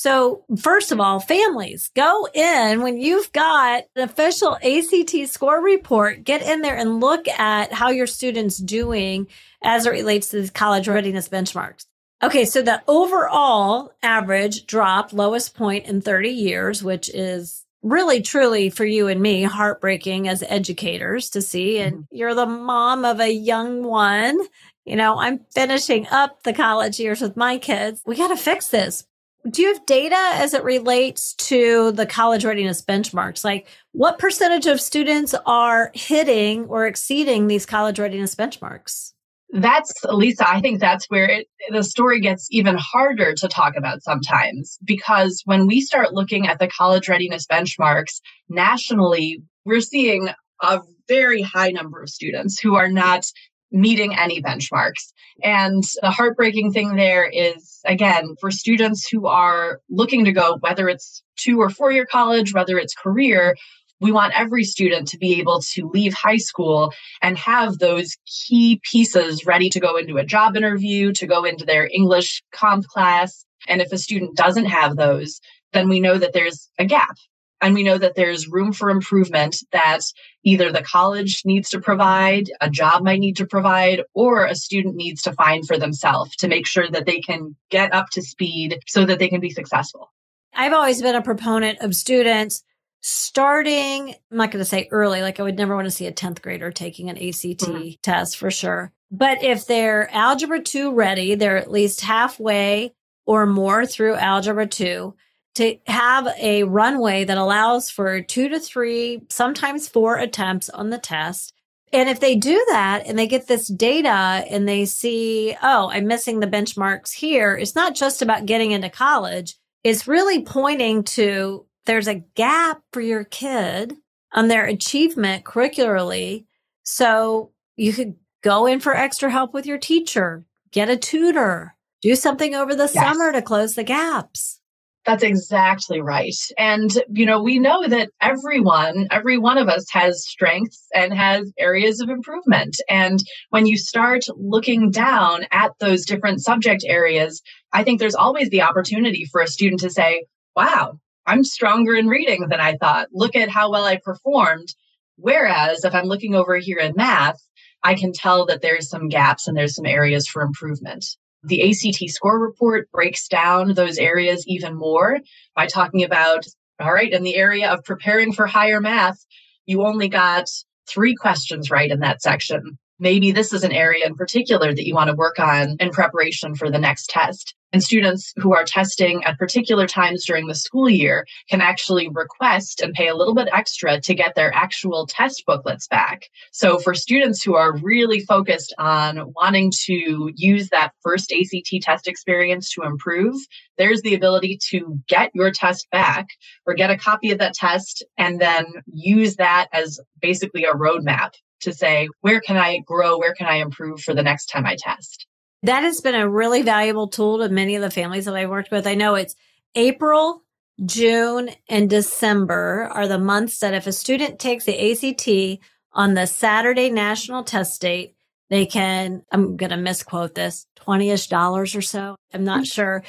So, 0.03 0.47
first 0.59 0.93
of 0.93 0.99
all, 0.99 1.21
families 1.21 1.91
go 1.95 2.27
in 2.33 2.81
when 2.81 2.97
you've 2.97 3.31
got 3.33 3.85
an 3.95 4.03
official 4.03 4.57
ACT 4.57 5.29
score 5.29 5.63
report, 5.63 6.25
get 6.25 6.41
in 6.41 6.63
there 6.63 6.75
and 6.75 7.01
look 7.01 7.29
at 7.29 7.71
how 7.71 7.91
your 7.91 8.07
students 8.07 8.57
doing 8.57 9.27
as 9.63 9.85
it 9.85 9.91
relates 9.91 10.31
to 10.31 10.41
these 10.41 10.51
college 10.51 10.89
readiness 10.89 11.29
benchmarks. 11.29 11.85
Okay, 12.23 12.47
so 12.47 12.63
the 12.63 12.83
overall 12.89 13.93
average 14.03 14.65
dropped 14.65 15.13
lowest 15.13 15.55
point 15.55 15.85
in 15.85 16.01
30 16.01 16.31
years, 16.31 16.83
which 16.83 17.11
is 17.11 17.67
really 17.83 18.23
truly 18.23 18.71
for 18.71 18.87
you 18.87 19.07
and 19.07 19.21
me 19.21 19.43
heartbreaking 19.43 20.29
as 20.29 20.43
educators 20.45 21.29
to 21.29 21.43
see. 21.43 21.77
And 21.77 21.97
mm-hmm. 21.97 22.17
you're 22.17 22.35
the 22.35 22.47
mom 22.47 23.05
of 23.05 23.21
a 23.21 23.31
young 23.31 23.83
one. 23.83 24.39
You 24.87 24.97
know, 24.97 25.19
I'm 25.19 25.41
finishing 25.51 26.07
up 26.07 26.43
the 26.43 26.55
college 26.55 26.99
years 26.99 27.21
with 27.21 27.37
my 27.37 27.59
kids. 27.59 28.01
We 28.07 28.17
got 28.17 28.29
to 28.29 28.37
fix 28.39 28.69
this. 28.69 29.05
Do 29.49 29.63
you 29.63 29.69
have 29.69 29.87
data 29.87 30.31
as 30.35 30.53
it 30.53 30.65
relates 30.65 31.35
to 31.35 31.93
the 31.93 32.05
college 32.05 32.45
readiness 32.45 32.83
benchmarks? 32.83 33.45
Like 33.45 33.69
what 33.93 34.19
percentage 34.19 34.67
of 34.67 34.81
students 34.81 35.35
are 35.47 35.91
hitting 35.95 36.67
or 36.67 36.87
exceeding 36.87 37.47
these 37.47 37.65
college 37.65 37.99
readiness 37.99 38.35
benchmarks? 38.35 39.13
that's 39.53 39.93
Lisa, 40.05 40.49
I 40.49 40.61
think 40.61 40.81
that's 40.81 41.07
where 41.07 41.29
it, 41.29 41.49
the 41.71 41.83
story 41.83 42.21
gets 42.21 42.47
even 42.51 42.77
harder 42.79 43.35
to 43.35 43.49
talk 43.49 43.75
about 43.77 44.03
sometimes 44.03 44.79
because 44.85 45.43
when 45.45 45.67
we 45.67 45.81
start 45.81 46.13
looking 46.13 46.47
at 46.47 46.59
the 46.59 46.69
college 46.69 47.09
readiness 47.09 47.47
benchmarks 47.47 48.21
nationally, 48.49 49.43
we're 49.65 49.81
seeing 49.81 50.29
a 50.63 50.81
very 51.09 51.43
high 51.43 51.71
number 51.71 52.03
of 52.03 52.09
students 52.09 52.61
who 52.61 52.77
are 52.77 52.89
not 52.89 53.27
meeting 53.73 54.17
any 54.17 54.43
benchmarks. 54.43 55.13
And 55.43 55.85
the 56.03 56.11
heartbreaking 56.11 56.73
thing 56.73 56.97
there 56.97 57.25
is, 57.25 57.81
again, 57.87 58.35
for 58.41 58.51
students 58.51 59.09
who 59.09 59.27
are 59.27 59.81
looking 59.89 60.25
to 60.25 60.33
go, 60.33 60.59
whether 60.61 60.89
it's 60.89 61.23
two 61.37 61.61
or 61.61 61.71
four 61.71 61.93
year 61.93 62.07
college, 62.07 62.53
whether 62.53 62.79
it's 62.79 62.95
career, 62.95 63.57
we 64.01 64.13
want 64.13 64.39
every 64.39 64.65
student 64.65 65.09
to 65.09 65.19
be 65.19 65.39
able 65.39 65.61
to 65.61 65.89
leave 65.93 66.15
high 66.15 66.39
school 66.39 66.93
and 67.21 67.37
have 67.39 67.79
those 67.79 68.17
key 68.27 68.81
pieces 68.91 69.45
ready 69.45 69.69
to 69.71 69.81
go 69.81 69.97
into 69.97 70.17
a 70.17 70.25
job 70.25 70.57
interview, 70.57 71.13
to 71.13 71.27
go 71.27 71.45
into 71.45 71.65
their 71.65 71.89
English 71.93 72.43
comp 72.53 72.87
class. 72.87 73.45
And 73.69 73.81
if 73.83 73.93
a 73.93 73.99
student 73.99 74.37
doesn't 74.37 74.67
have 74.67 74.97
those, 74.97 75.41
then 75.73 75.89
we 75.89 76.01
know 76.01 76.17
that 76.17 76.33
there's 76.33 76.71
a 76.79 76.85
gap. 76.85 77.17
And 77.61 77.75
we 77.75 77.83
know 77.83 77.99
that 77.99 78.15
there's 78.15 78.49
room 78.49 78.73
for 78.73 78.91
improvement 78.91 79.57
that 79.73 80.01
either 80.45 80.73
the 80.73 80.83
college 80.83 81.43
needs 81.45 81.71
to 81.71 81.81
provide, 81.81 82.51
a 82.61 82.71
job 82.71 83.03
might 83.03 83.21
need 83.21 83.37
to 83.37 83.47
provide, 83.47 84.03
or 84.15 84.47
a 84.47 84.55
student 84.55 84.97
needs 84.97 85.23
to 85.23 85.33
find 85.33 85.67
for 85.67 85.79
themselves 85.79 86.35
to 86.37 86.49
make 86.49 86.67
sure 86.67 86.89
that 86.91 87.07
they 87.07 87.21
can 87.21 87.55
get 87.71 87.93
up 87.93 88.09
to 88.11 88.23
speed 88.23 88.79
so 88.87 89.05
that 89.05 89.19
they 89.19 89.29
can 89.29 89.41
be 89.41 89.51
successful. 89.51 90.11
I've 90.55 90.73
always 90.73 91.03
been 91.03 91.15
a 91.15 91.23
proponent 91.23 91.81
of 91.81 91.95
students 91.95 92.65
starting, 93.03 94.15
I'm 94.31 94.37
not 94.37 94.51
going 94.51 94.63
to 94.63 94.69
say 94.69 94.89
early, 94.91 95.23
like 95.23 95.41
I 95.41 95.43
would 95.43 95.57
never 95.57 95.75
want 95.75 95.87
to 95.87 95.91
see 95.91 96.07
a 96.07 96.13
10th 96.13 96.43
grader 96.43 96.71
taking 96.71 97.09
an 97.09 97.17
ACT 97.17 97.61
mm-hmm. 97.61 97.91
test 98.03 98.37
for 98.37 98.51
sure. 98.51 98.93
But 99.11 99.43
if 99.43 99.67
they're 99.67 100.09
Algebra 100.13 100.63
2 100.63 100.93
ready, 100.93 101.35
they're 101.35 101.57
at 101.57 101.71
least 101.71 102.03
halfway 102.03 102.93
or 103.27 103.47
more 103.47 103.87
through 103.87 104.15
Algebra 104.15 104.67
2 104.67 105.15
to 105.55 105.77
have 105.87 106.29
a 106.39 106.65
runway 106.65 107.25
that 107.25 107.39
allows 107.39 107.91
for 107.91 108.21
two 108.21 108.49
to 108.49 108.61
three, 108.61 109.23
sometimes 109.29 109.89
four 109.89 110.17
attempts 110.17 110.69
on 110.71 110.91
the 110.91 110.99
test. 110.99 111.53
And 111.93 112.09
if 112.09 112.21
they 112.21 112.37
do 112.37 112.65
that 112.69 113.05
and 113.07 113.19
they 113.19 113.27
get 113.27 113.49
this 113.49 113.67
data 113.67 114.09
and 114.09 114.69
they 114.69 114.85
see, 114.85 115.57
oh, 115.63 115.91
I'm 115.91 116.07
missing 116.07 116.39
the 116.39 116.47
benchmarks 116.47 117.13
here, 117.13 117.57
it's 117.57 117.75
not 117.75 117.97
just 117.97 118.23
about 118.23 118.47
getting 118.47 118.71
into 118.71 118.89
college. 118.89 119.57
It's 119.83 120.07
really 120.07 120.43
pointing 120.43 121.03
to 121.05 121.67
there's 121.87 122.07
a 122.07 122.23
gap 122.37 122.83
for 122.93 123.01
your 123.01 123.25
kid 123.25 123.97
on 124.33 124.47
their 124.47 124.65
achievement 124.65 125.45
curricularly. 125.45 126.47
So 126.85 127.51
you 127.77 127.93
could 127.93 128.15
go 128.43 128.67
in 128.67 128.79
for 128.79 128.95
extra 128.95 129.31
help 129.31 129.53
with 129.53 129.67
your 129.67 129.79
teacher, 129.79 130.45
get 130.71 130.89
a 130.89 130.97
tutor, 130.97 131.75
do 132.03 132.15
something 132.15 132.55
over 132.55 132.75
the 132.75 132.91
yes. 132.93 132.95
summer 132.95 133.33
to 133.33 133.43
close 133.43 133.75
the 133.75 133.85
gaps. 133.85 134.60
That's 135.07 135.23
exactly 135.23 136.01
right. 136.03 136.37
And, 136.59 136.91
you 137.09 137.25
know, 137.25 137.43
we 137.43 137.59
know 137.59 137.89
that 137.89 138.11
everyone, 138.21 139.09
every 139.11 139.39
one 139.39 139.57
of 139.57 139.69
us 139.69 139.87
has 139.93 140.27
strengths 140.29 140.87
and 140.95 141.15
has 141.15 141.51
areas 141.59 142.01
of 142.01 142.11
improvement. 142.11 142.77
And 142.89 143.19
when 143.49 143.65
you 143.65 143.79
start 143.79 144.25
looking 144.37 144.91
down 144.91 145.47
at 145.53 145.73
those 145.81 146.05
different 146.05 146.43
subject 146.43 146.85
areas, 146.87 147.41
I 147.73 147.83
think 147.83 147.99
there's 147.99 148.15
always 148.15 148.51
the 148.51 148.63
opportunity 148.63 149.27
for 149.33 149.41
a 149.41 149.49
student 149.49 149.81
to 149.81 149.91
say, 149.91 150.27
wow, 150.55 150.99
I'm 151.27 151.45
stronger 151.45 151.95
in 151.95 152.09
reading 152.09 152.49
than 152.49 152.61
I 152.61 152.77
thought. 152.77 153.09
Look 153.11 153.35
at 153.37 153.49
how 153.49 153.71
well 153.71 153.85
I 153.85 153.99
performed. 154.05 154.69
Whereas 155.17 155.85
if 155.85 155.95
I'm 155.95 156.07
looking 156.07 156.35
over 156.35 156.57
here 156.59 156.79
in 156.79 156.93
math, 156.95 157.41
I 157.83 157.95
can 157.95 158.13
tell 158.13 158.45
that 158.47 158.61
there's 158.61 158.91
some 158.91 159.09
gaps 159.09 159.49
and 159.49 159.57
there's 159.57 159.75
some 159.75 159.87
areas 159.87 160.27
for 160.27 160.43
improvement. 160.43 161.07
The 161.43 161.71
ACT 161.71 162.11
score 162.11 162.39
report 162.39 162.91
breaks 162.93 163.27
down 163.29 163.75
those 163.75 163.99
areas 163.99 164.45
even 164.47 164.75
more 164.75 165.19
by 165.55 165.67
talking 165.67 166.05
about, 166.05 166.45
all 166.79 166.93
right, 166.93 167.13
in 167.13 167.23
the 167.23 167.37
area 167.37 167.71
of 167.71 167.85
preparing 167.85 168.33
for 168.33 168.47
higher 168.47 168.81
math, 168.81 169.25
you 169.67 169.87
only 169.87 170.09
got 170.09 170.47
three 170.89 171.15
questions 171.15 171.71
right 171.71 171.91
in 171.91 172.01
that 172.01 172.21
section. 172.21 172.79
Maybe 173.01 173.33
this 173.33 173.55
is 173.55 173.65
an 173.65 173.73
area 173.73 174.07
in 174.07 174.15
particular 174.15 174.75
that 174.75 174.87
you 174.87 174.95
want 174.95 175.09
to 175.09 175.17
work 175.17 175.39
on 175.39 175.77
in 175.81 175.91
preparation 175.91 176.55
for 176.55 176.71
the 176.71 176.79
next 176.79 177.09
test. 177.09 177.55
And 177.73 177.83
students 177.83 178.33
who 178.37 178.53
are 178.53 178.65
testing 178.65 179.25
at 179.25 179.39
particular 179.39 179.87
times 179.87 180.27
during 180.27 180.49
the 180.49 180.55
school 180.55 180.91
year 180.91 181.25
can 181.49 181.61
actually 181.61 182.09
request 182.09 182.83
and 182.83 182.93
pay 182.93 183.09
a 183.09 183.15
little 183.15 183.35
bit 183.35 183.49
extra 183.53 184.01
to 184.01 184.15
get 184.15 184.35
their 184.35 184.53
actual 184.53 185.07
test 185.07 185.45
booklets 185.47 185.87
back. 185.87 186.29
So 186.53 186.79
for 186.79 186.95
students 186.95 187.43
who 187.43 187.55
are 187.55 187.79
really 187.79 188.21
focused 188.21 188.75
on 188.79 189.33
wanting 189.35 189.73
to 189.87 190.31
use 190.35 190.69
that 190.71 190.93
first 191.03 191.33
ACT 191.33 191.83
test 191.83 192.07
experience 192.07 192.71
to 192.73 192.83
improve, 192.83 193.37
there's 193.79 194.03
the 194.03 194.15
ability 194.15 194.59
to 194.71 194.99
get 195.09 195.31
your 195.33 195.51
test 195.51 195.89
back 195.91 196.27
or 196.67 196.75
get 196.75 196.91
a 196.91 196.99
copy 196.99 197.31
of 197.31 197.39
that 197.39 197.55
test 197.55 198.05
and 198.19 198.41
then 198.41 198.67
use 198.93 199.37
that 199.37 199.69
as 199.73 200.01
basically 200.21 200.65
a 200.65 200.73
roadmap 200.73 201.31
to 201.61 201.73
say, 201.73 202.09
where 202.21 202.41
can 202.41 202.57
I 202.57 202.79
grow? 202.79 203.19
Where 203.19 203.35
can 203.35 203.47
I 203.47 203.57
improve 203.57 204.01
for 204.01 204.15
the 204.15 204.23
next 204.23 204.47
time 204.47 204.67
I 204.67 204.77
test? 204.79 205.27
That 205.63 205.83
has 205.83 206.01
been 206.01 206.15
a 206.15 206.29
really 206.29 206.63
valuable 206.63 207.09
tool 207.09 207.39
to 207.39 207.49
many 207.49 207.77
of 207.77 207.83
the 207.83 207.91
families 207.91 208.25
that 208.25 208.35
I've 208.35 208.49
worked 208.49 208.71
with. 208.71 208.87
I 208.87 208.95
know 208.95 209.15
it's 209.15 209.35
April, 209.75 210.43
June, 210.85 211.51
and 211.69 211.91
December 211.91 212.89
are 212.93 213.07
the 213.07 213.19
months 213.19 213.59
that 213.59 213.75
if 213.75 213.87
a 213.87 213.93
student 213.93 214.39
takes 214.39 214.65
the 214.65 214.93
ACT 214.93 215.63
on 215.93 216.15
the 216.15 216.27
Saturday 216.27 216.91
national 216.91 217.45
test 217.45 217.81
date, 217.81 218.15
they 218.49 218.67
can, 218.67 219.23
I'm 219.31 219.57
going 219.57 219.71
to 219.71 219.77
misquote 219.77 220.35
this, 220.35 220.67
20 220.77 221.11
ish 221.11 221.27
dollars 221.29 221.77
or 221.77 221.83
so. 221.83 222.17
I'm 222.33 222.45
not 222.45 222.61
mm-hmm. 222.61 222.65
sure. 222.65 223.05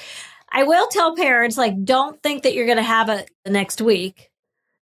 I 0.52 0.64
will 0.64 0.88
tell 0.88 1.16
parents, 1.16 1.58
like, 1.58 1.84
don't 1.84 2.22
think 2.22 2.44
that 2.44 2.54
you're 2.54 2.66
going 2.66 2.78
to 2.78 2.84
have 2.84 3.10
it 3.10 3.32
the 3.46 3.52
next 3.52 3.82
week. 3.82 4.31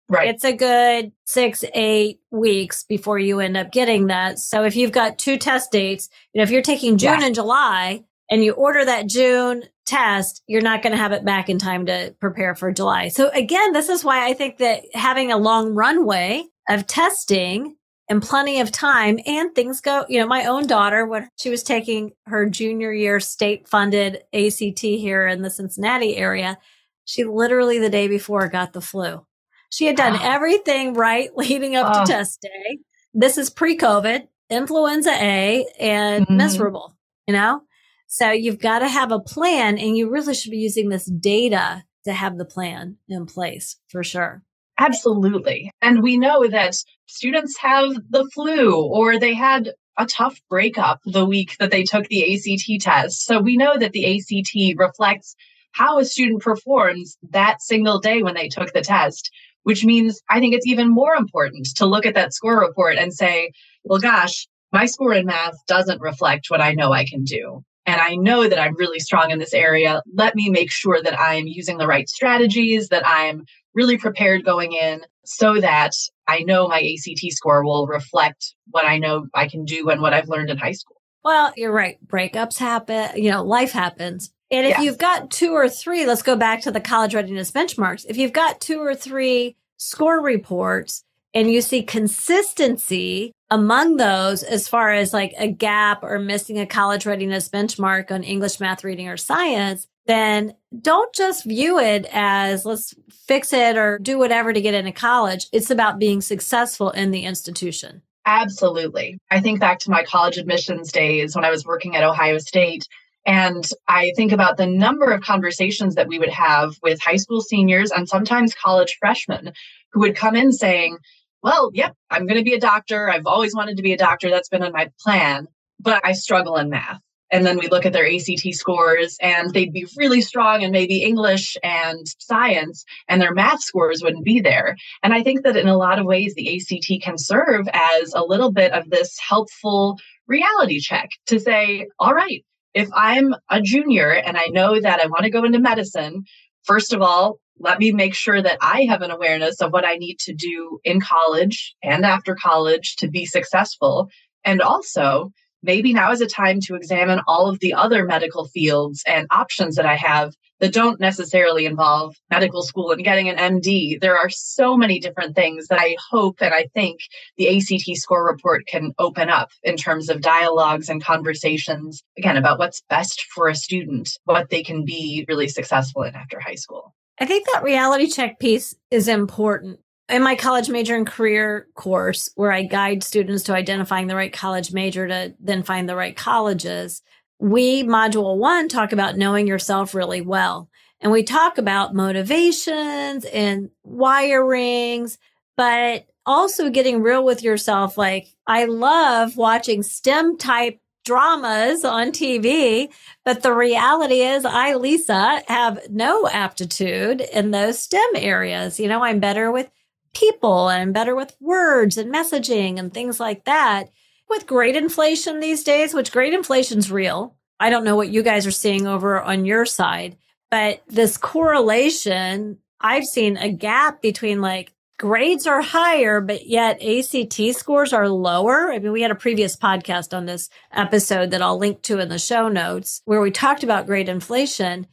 Right. 0.08 0.28
It's 0.28 0.44
a 0.44 0.54
good 0.54 1.12
six, 1.26 1.64
eight 1.74 2.20
weeks 2.30 2.82
before 2.84 3.18
you 3.18 3.40
end 3.40 3.58
up 3.58 3.70
getting 3.70 4.06
that. 4.06 4.38
So 4.38 4.64
if 4.64 4.74
you've 4.74 4.92
got 4.92 5.18
two 5.18 5.36
test 5.36 5.70
dates, 5.70 6.08
you 6.32 6.38
know, 6.38 6.44
if 6.44 6.50
you're 6.50 6.62
taking 6.62 6.96
June 6.96 7.20
yeah. 7.20 7.26
and 7.26 7.34
July 7.34 8.04
and 8.30 8.42
you 8.42 8.52
order 8.52 8.84
that 8.84 9.06
June 9.06 9.64
test, 9.84 10.42
you're 10.46 10.62
not 10.62 10.82
going 10.82 10.92
to 10.92 10.98
have 10.98 11.12
it 11.12 11.26
back 11.26 11.50
in 11.50 11.58
time 11.58 11.84
to 11.86 12.14
prepare 12.20 12.54
for 12.54 12.72
July. 12.72 13.08
So 13.08 13.28
again, 13.30 13.72
this 13.72 13.90
is 13.90 14.02
why 14.02 14.26
I 14.26 14.32
think 14.32 14.58
that 14.58 14.84
having 14.94 15.30
a 15.30 15.36
long 15.36 15.74
runway 15.74 16.44
of 16.70 16.86
testing 16.86 17.76
and 18.08 18.22
plenty 18.22 18.60
of 18.60 18.72
time 18.72 19.18
and 19.26 19.54
things 19.54 19.82
go, 19.82 20.06
you 20.08 20.18
know, 20.18 20.26
my 20.26 20.46
own 20.46 20.66
daughter, 20.66 21.04
when 21.06 21.28
she 21.36 21.50
was 21.50 21.62
taking 21.62 22.12
her 22.26 22.48
junior 22.48 22.92
year 22.92 23.20
state 23.20 23.68
funded 23.68 24.22
ACT 24.32 24.80
here 24.80 25.26
in 25.26 25.42
the 25.42 25.50
Cincinnati 25.50 26.16
area, 26.16 26.58
she 27.04 27.24
literally 27.24 27.78
the 27.78 27.90
day 27.90 28.08
before 28.08 28.48
got 28.48 28.72
the 28.72 28.80
flu. 28.80 29.26
She 29.70 29.86
had 29.86 29.96
done 29.96 30.18
everything 30.20 30.94
right 30.94 31.30
leading 31.36 31.76
up 31.76 31.92
to 31.92 32.12
test 32.12 32.40
day. 32.42 32.78
This 33.14 33.38
is 33.38 33.50
pre 33.50 33.76
COVID, 33.76 34.26
influenza 34.50 35.10
A 35.10 35.66
and 35.78 36.26
mm-hmm. 36.26 36.36
miserable, 36.36 36.96
you 37.26 37.34
know? 37.34 37.62
So 38.06 38.30
you've 38.30 38.58
got 38.58 38.78
to 38.78 38.88
have 38.88 39.12
a 39.12 39.20
plan 39.20 39.76
and 39.76 39.96
you 39.96 40.10
really 40.10 40.34
should 40.34 40.50
be 40.50 40.58
using 40.58 40.88
this 40.88 41.04
data 41.04 41.84
to 42.04 42.12
have 42.12 42.38
the 42.38 42.46
plan 42.46 42.96
in 43.08 43.26
place 43.26 43.76
for 43.88 44.02
sure. 44.02 44.42
Absolutely. 44.78 45.70
And 45.82 46.02
we 46.02 46.16
know 46.16 46.46
that 46.46 46.74
students 47.06 47.58
have 47.58 47.90
the 48.08 48.28
flu 48.32 48.74
or 48.74 49.18
they 49.18 49.34
had 49.34 49.72
a 49.98 50.06
tough 50.06 50.40
breakup 50.48 51.00
the 51.04 51.24
week 51.24 51.56
that 51.58 51.70
they 51.70 51.82
took 51.82 52.06
the 52.06 52.34
ACT 52.34 52.80
test. 52.80 53.24
So 53.24 53.40
we 53.40 53.56
know 53.56 53.76
that 53.76 53.92
the 53.92 54.16
ACT 54.16 54.78
reflects 54.78 55.34
how 55.72 55.98
a 55.98 56.04
student 56.04 56.40
performs 56.40 57.18
that 57.30 57.60
single 57.60 57.98
day 57.98 58.22
when 58.22 58.34
they 58.34 58.48
took 58.48 58.72
the 58.72 58.80
test, 58.80 59.30
which 59.62 59.84
means 59.84 60.20
I 60.30 60.40
think 60.40 60.54
it's 60.54 60.66
even 60.66 60.88
more 60.88 61.14
important 61.14 61.68
to 61.76 61.86
look 61.86 62.06
at 62.06 62.14
that 62.14 62.32
score 62.32 62.60
report 62.60 62.96
and 62.96 63.12
say, 63.12 63.52
well, 63.84 63.98
gosh, 63.98 64.46
my 64.72 64.86
score 64.86 65.14
in 65.14 65.26
math 65.26 65.56
doesn't 65.66 66.00
reflect 66.00 66.46
what 66.48 66.60
I 66.60 66.72
know 66.72 66.92
I 66.92 67.04
can 67.04 67.24
do. 67.24 67.62
And 67.86 68.00
I 68.00 68.16
know 68.16 68.46
that 68.46 68.58
I'm 68.58 68.76
really 68.76 68.98
strong 68.98 69.30
in 69.30 69.38
this 69.38 69.54
area. 69.54 70.02
Let 70.12 70.34
me 70.34 70.50
make 70.50 70.70
sure 70.70 71.02
that 71.02 71.18
I'm 71.18 71.46
using 71.46 71.78
the 71.78 71.86
right 71.86 72.06
strategies, 72.06 72.88
that 72.88 73.02
I'm 73.06 73.44
really 73.74 73.96
prepared 73.96 74.44
going 74.44 74.74
in 74.74 75.02
so 75.24 75.58
that 75.60 75.92
I 76.26 76.40
know 76.40 76.68
my 76.68 76.80
ACT 76.80 77.32
score 77.32 77.64
will 77.64 77.86
reflect 77.86 78.54
what 78.70 78.84
I 78.84 78.98
know 78.98 79.28
I 79.34 79.48
can 79.48 79.64
do 79.64 79.88
and 79.88 80.02
what 80.02 80.12
I've 80.12 80.28
learned 80.28 80.50
in 80.50 80.58
high 80.58 80.72
school. 80.72 80.96
Well, 81.24 81.52
you're 81.56 81.72
right. 81.72 81.98
Breakups 82.06 82.58
happen, 82.58 83.10
you 83.22 83.30
know, 83.30 83.42
life 83.42 83.72
happens. 83.72 84.32
And 84.50 84.66
if 84.66 84.78
you've 84.78 84.98
got 84.98 85.30
two 85.30 85.52
or 85.52 85.68
three, 85.68 86.06
let's 86.06 86.22
go 86.22 86.36
back 86.36 86.62
to 86.62 86.70
the 86.70 86.80
college 86.80 87.14
readiness 87.14 87.50
benchmarks. 87.50 88.06
If 88.08 88.16
you've 88.16 88.32
got 88.32 88.60
two 88.60 88.80
or 88.80 88.94
three 88.94 89.56
score 89.76 90.20
reports 90.20 91.04
and 91.34 91.50
you 91.50 91.60
see 91.60 91.82
consistency 91.82 93.32
among 93.50 93.96
those 93.96 94.42
as 94.42 94.68
far 94.68 94.92
as 94.92 95.12
like 95.12 95.34
a 95.38 95.48
gap 95.48 96.02
or 96.02 96.18
missing 96.18 96.58
a 96.58 96.66
college 96.66 97.06
readiness 97.06 97.48
benchmark 97.48 98.10
on 98.10 98.22
English, 98.22 98.60
math, 98.60 98.84
reading, 98.84 99.08
or 99.08 99.16
science, 99.16 99.86
then 100.06 100.54
don't 100.80 101.14
just 101.14 101.44
view 101.44 101.78
it 101.78 102.06
as 102.12 102.64
let's 102.64 102.94
fix 103.10 103.52
it 103.52 103.76
or 103.76 103.98
do 103.98 104.18
whatever 104.18 104.52
to 104.52 104.60
get 104.60 104.74
into 104.74 104.92
college. 104.92 105.46
It's 105.52 105.70
about 105.70 105.98
being 105.98 106.20
successful 106.22 106.90
in 106.90 107.10
the 107.10 107.24
institution. 107.24 108.02
Absolutely. 108.24 109.18
I 109.30 109.40
think 109.40 109.60
back 109.60 109.78
to 109.80 109.90
my 109.90 110.04
college 110.04 110.36
admissions 110.36 110.92
days 110.92 111.34
when 111.34 111.44
I 111.44 111.50
was 111.50 111.64
working 111.64 111.96
at 111.96 112.04
Ohio 112.04 112.38
State. 112.38 112.86
And 113.26 113.68
I 113.86 114.12
think 114.16 114.32
about 114.32 114.56
the 114.56 114.66
number 114.66 115.10
of 115.10 115.20
conversations 115.20 115.94
that 115.96 116.08
we 116.08 116.18
would 116.18 116.30
have 116.30 116.76
with 116.82 117.00
high 117.00 117.16
school 117.16 117.40
seniors 117.40 117.90
and 117.90 118.08
sometimes 118.08 118.54
college 118.54 118.96
freshmen 118.98 119.52
who 119.92 120.00
would 120.00 120.16
come 120.16 120.34
in 120.34 120.52
saying, 120.52 120.98
Well, 121.42 121.70
yep, 121.74 121.94
I'm 122.10 122.26
going 122.26 122.38
to 122.38 122.44
be 122.44 122.54
a 122.54 122.60
doctor. 122.60 123.10
I've 123.10 123.26
always 123.26 123.54
wanted 123.54 123.76
to 123.76 123.82
be 123.82 123.92
a 123.92 123.98
doctor. 123.98 124.30
That's 124.30 124.48
been 124.48 124.62
on 124.62 124.72
my 124.72 124.90
plan, 125.00 125.46
but 125.78 126.00
I 126.04 126.12
struggle 126.12 126.56
in 126.56 126.70
math. 126.70 127.00
And 127.30 127.44
then 127.44 127.58
we 127.58 127.68
look 127.68 127.84
at 127.84 127.92
their 127.92 128.06
ACT 128.06 128.54
scores 128.54 129.16
and 129.20 129.52
they'd 129.52 129.72
be 129.72 129.86
really 129.96 130.22
strong 130.22 130.62
in 130.62 130.72
maybe 130.72 131.02
English 131.02 131.56
and 131.62 132.06
science 132.18 132.84
and 133.06 133.20
their 133.20 133.34
math 133.34 133.60
scores 133.60 134.02
wouldn't 134.02 134.24
be 134.24 134.40
there. 134.40 134.76
And 135.02 135.12
I 135.12 135.22
think 135.22 135.42
that 135.42 135.56
in 135.56 135.68
a 135.68 135.76
lot 135.76 135.98
of 135.98 136.06
ways, 136.06 136.34
the 136.34 136.56
ACT 136.56 137.02
can 137.02 137.18
serve 137.18 137.68
as 137.72 138.14
a 138.14 138.24
little 138.24 138.50
bit 138.50 138.72
of 138.72 138.88
this 138.88 139.18
helpful 139.18 139.98
reality 140.26 140.80
check 140.80 141.10
to 141.26 141.38
say, 141.38 141.86
all 141.98 142.14
right, 142.14 142.44
if 142.74 142.88
I'm 142.94 143.34
a 143.50 143.60
junior 143.60 144.10
and 144.12 144.36
I 144.36 144.46
know 144.46 144.80
that 144.80 145.00
I 145.00 145.06
want 145.06 145.24
to 145.24 145.30
go 145.30 145.44
into 145.44 145.58
medicine, 145.58 146.24
first 146.62 146.92
of 146.92 147.02
all, 147.02 147.38
let 147.58 147.78
me 147.78 147.90
make 147.92 148.14
sure 148.14 148.40
that 148.40 148.58
I 148.60 148.84
have 148.84 149.02
an 149.02 149.10
awareness 149.10 149.60
of 149.60 149.72
what 149.72 149.84
I 149.84 149.94
need 149.94 150.18
to 150.20 150.34
do 150.34 150.78
in 150.84 151.00
college 151.00 151.74
and 151.82 152.04
after 152.04 152.36
college 152.36 152.96
to 152.96 153.08
be 153.08 153.26
successful. 153.26 154.08
And 154.44 154.62
also, 154.62 155.32
maybe 155.62 155.92
now 155.92 156.12
is 156.12 156.20
a 156.20 156.26
time 156.26 156.60
to 156.62 156.74
examine 156.74 157.20
all 157.26 157.48
of 157.48 157.58
the 157.60 157.74
other 157.74 158.04
medical 158.04 158.46
fields 158.46 159.02
and 159.06 159.26
options 159.30 159.76
that 159.76 159.86
I 159.86 159.96
have 159.96 160.34
that 160.60 160.72
don't 160.72 161.00
necessarily 161.00 161.66
involve 161.66 162.16
medical 162.30 162.62
school 162.62 162.90
and 162.90 163.04
getting 163.04 163.28
an 163.28 163.36
MD. 163.36 164.00
There 164.00 164.16
are 164.16 164.28
so 164.28 164.76
many 164.76 164.98
different 164.98 165.36
things 165.36 165.68
that 165.68 165.78
I 165.80 165.96
hope 166.10 166.38
and 166.40 166.52
I 166.52 166.66
think 166.74 167.00
the 167.36 167.56
ACT 167.56 167.96
score 167.96 168.26
report 168.26 168.66
can 168.66 168.92
open 168.98 169.28
up 169.30 169.50
in 169.62 169.76
terms 169.76 170.08
of 170.08 170.20
dialogues 170.20 170.88
and 170.88 171.02
conversations, 171.02 172.02
again, 172.16 172.36
about 172.36 172.58
what's 172.58 172.82
best 172.88 173.24
for 173.34 173.48
a 173.48 173.54
student, 173.54 174.10
what 174.24 174.50
they 174.50 174.62
can 174.62 174.84
be 174.84 175.24
really 175.28 175.48
successful 175.48 176.02
in 176.02 176.14
after 176.14 176.40
high 176.40 176.56
school. 176.56 176.94
I 177.20 177.26
think 177.26 177.46
that 177.52 177.64
reality 177.64 178.06
check 178.06 178.38
piece 178.38 178.74
is 178.90 179.08
important 179.08 179.80
in 180.08 180.22
my 180.22 180.34
college 180.34 180.68
major 180.68 180.96
and 180.96 181.06
career 181.06 181.68
course, 181.74 182.30
where 182.34 182.52
I 182.52 182.62
guide 182.62 183.02
students 183.02 183.44
to 183.44 183.54
identifying 183.54 184.06
the 184.06 184.16
right 184.16 184.32
college 184.32 184.72
major 184.72 185.06
to 185.06 185.34
then 185.40 185.62
find 185.62 185.88
the 185.88 185.96
right 185.96 186.16
colleges, 186.16 187.02
we, 187.38 187.82
module 187.84 188.36
one, 188.36 188.68
talk 188.68 188.92
about 188.92 189.16
knowing 189.16 189.46
yourself 189.46 189.94
really 189.94 190.20
well. 190.20 190.68
And 191.00 191.12
we 191.12 191.22
talk 191.22 191.58
about 191.58 191.94
motivations 191.94 193.24
and 193.26 193.70
wirings, 193.86 195.18
but 195.56 196.06
also 196.26 196.70
getting 196.70 197.02
real 197.02 197.24
with 197.24 197.42
yourself. 197.42 197.96
Like, 197.96 198.34
I 198.46 198.64
love 198.64 199.36
watching 199.36 199.82
STEM 199.82 200.38
type 200.38 200.80
dramas 201.04 201.84
on 201.84 202.10
TV, 202.10 202.88
but 203.24 203.42
the 203.42 203.54
reality 203.54 204.20
is 204.20 204.44
I, 204.44 204.74
Lisa, 204.74 205.42
have 205.46 205.80
no 205.88 206.28
aptitude 206.28 207.20
in 207.20 207.52
those 207.52 207.78
STEM 207.78 208.10
areas. 208.16 208.80
You 208.80 208.88
know, 208.88 209.02
I'm 209.02 209.20
better 209.20 209.50
with 209.50 209.70
people 210.12 210.68
and 210.68 210.94
better 210.94 211.14
with 211.14 211.36
words 211.40 211.96
and 211.96 212.12
messaging 212.12 212.78
and 212.78 212.92
things 212.92 213.20
like 213.20 213.44
that. 213.44 213.90
With 214.28 214.46
grade 214.46 214.76
inflation 214.76 215.40
these 215.40 215.64
days, 215.64 215.94
which 215.94 216.12
grade 216.12 216.34
inflation's 216.34 216.92
real. 216.92 217.34
I 217.60 217.70
don't 217.70 217.84
know 217.84 217.96
what 217.96 218.10
you 218.10 218.22
guys 218.22 218.46
are 218.46 218.50
seeing 218.50 218.86
over 218.86 219.20
on 219.20 219.44
your 219.44 219.64
side, 219.64 220.16
but 220.50 220.82
this 220.86 221.16
correlation, 221.16 222.58
I've 222.80 223.04
seen 223.04 223.36
a 223.36 223.50
gap 223.50 224.02
between 224.02 224.40
like 224.40 224.74
grades 224.98 225.46
are 225.46 225.62
higher, 225.62 226.20
but 226.20 226.46
yet 226.46 226.82
ACT 226.82 227.56
scores 227.56 227.92
are 227.92 228.08
lower. 228.08 228.72
I 228.72 228.78
mean, 228.78 228.92
we 228.92 229.02
had 229.02 229.10
a 229.10 229.16
previous 229.16 229.56
podcast 229.56 230.14
on 230.14 230.26
this 230.26 230.50
episode 230.72 231.30
that 231.30 231.42
I'll 231.42 231.58
link 231.58 231.82
to 231.82 231.98
in 232.00 232.08
the 232.08 232.18
show 232.18 232.48
notes 232.48 233.00
where 233.04 233.20
we 233.20 233.30
talked 233.30 233.62
about 233.62 233.86
grade 233.86 234.08
inflation. 234.08 234.86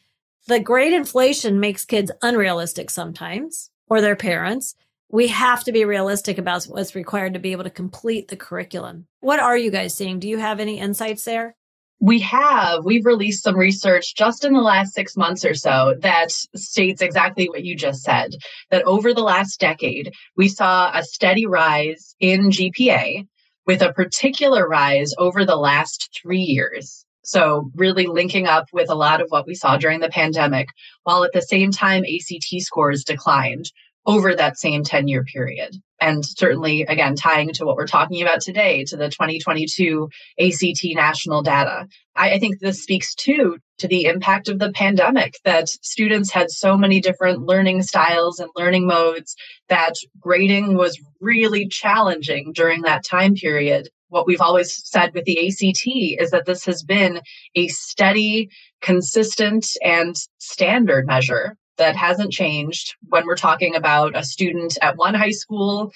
The 0.48 0.60
grade 0.60 0.94
inflation 0.94 1.60
makes 1.60 1.86
kids 1.86 2.12
unrealistic 2.22 2.90
sometimes 2.90 3.72
or 3.90 4.00
their 4.00 4.16
parents 4.16 4.76
we 5.10 5.28
have 5.28 5.64
to 5.64 5.72
be 5.72 5.86
realistic 5.86 6.38
about 6.38 6.66
what's 6.66 6.96
required 6.96 7.34
to 7.34 7.40
be 7.40 7.52
able 7.52 7.64
to 7.64 7.70
complete 7.70 8.28
the 8.28 8.36
curriculum. 8.36 9.08
What 9.20 9.40
are 9.40 9.58
you 9.58 9.72
guys 9.72 9.94
seeing? 9.94 10.20
Do 10.20 10.28
you 10.28 10.38
have 10.38 10.60
any 10.60 10.80
insights 10.80 11.24
there? 11.24 11.56
We 12.02 12.20
have. 12.20 12.84
We've 12.84 13.06
released 13.06 13.44
some 13.44 13.58
research 13.58 14.16
just 14.16 14.44
in 14.44 14.54
the 14.54 14.62
last 14.62 14.94
six 14.94 15.16
months 15.16 15.46
or 15.46 15.54
so 15.54 15.96
that 16.02 16.32
states 16.32 17.02
exactly 17.02 17.48
what 17.48 17.64
you 17.64 17.76
just 17.76 18.04
said 18.04 18.32
that 18.70 18.84
over 18.84 19.14
the 19.14 19.24
last 19.24 19.60
decade, 19.60 20.14
we 20.36 20.50
saw 20.50 20.92
a 20.94 21.04
steady 21.04 21.46
rise 21.46 22.16
in 22.20 22.50
GPA 22.50 23.26
with 23.66 23.82
a 23.82 23.94
particular 23.94 24.68
rise 24.68 25.14
over 25.18 25.46
the 25.46 25.56
last 25.56 26.20
three 26.22 26.42
years. 26.42 27.06
So, 27.24 27.72
really 27.74 28.06
linking 28.06 28.46
up 28.46 28.68
with 28.72 28.92
a 28.92 28.96
lot 28.96 29.20
of 29.20 29.30
what 29.30 29.48
we 29.48 29.56
saw 29.56 29.78
during 29.78 30.00
the 30.00 30.10
pandemic, 30.10 30.68
while 31.04 31.24
at 31.24 31.34
the 31.34 31.42
same 31.42 31.72
time 31.72 32.04
ACT 32.04 32.62
scores 32.62 33.04
declined, 33.04 33.72
over 34.06 34.36
that 34.36 34.58
same 34.58 34.84
10 34.84 35.08
year 35.08 35.24
period. 35.24 35.76
And 36.02 36.24
certainly, 36.26 36.84
again, 36.84 37.16
tying 37.16 37.54
to 37.54 37.66
what 37.66 37.78
we're 37.78 37.88
talking 37.88 38.22
about 38.22 38.42
today, 38.42 38.84
to 38.86 38.98
the 38.98 39.10
2022 39.10 40.10
ACT 40.40 40.84
national 40.94 41.42
data. 41.42 41.88
I, 42.16 42.34
I, 42.34 42.40
think 42.40 42.60
this 42.60 42.84
speaks 42.84 43.16
too 43.16 43.58
to 43.78 43.88
the 43.88 44.06
impact 44.06 44.50
of 44.50 44.60
the 44.60 44.72
pandemic 44.74 45.40
that 45.46 45.70
students 45.70 46.32
had 46.32 46.52
so 46.52 46.78
many 46.78 47.00
different 47.00 47.44
learning 47.44 47.82
styles 47.82 48.40
and 48.40 48.50
learning 48.56 48.88
modes 48.88 49.36
that 49.70 49.94
grading 50.20 50.76
was 50.76 51.00
really 51.22 51.68
challenging 51.68 52.52
during 52.54 52.82
that 52.82 53.06
time 53.06 53.34
period. 53.34 53.90
What 54.10 54.28
we've 54.28 54.42
always 54.42 54.88
said 54.88 55.14
with 55.14 55.26
the 55.26 55.48
ACT 55.48 56.22
is 56.22 56.32
that 56.32 56.46
this 56.46 56.66
has 56.66 56.84
been 56.84 57.22
a 57.56 57.68
steady, 57.70 58.50
consistent, 58.82 59.66
and 59.82 60.16
standard 60.38 61.08
measure 61.08 61.58
that 61.78 61.96
hasn't 61.96 62.32
changed 62.32 62.96
when 63.10 63.26
we're 63.26 63.36
talking 63.36 63.76
about 63.76 64.18
a 64.18 64.24
student 64.24 64.78
at 64.82 64.98
one 64.98 65.14
high 65.14 65.32
school 65.32 65.92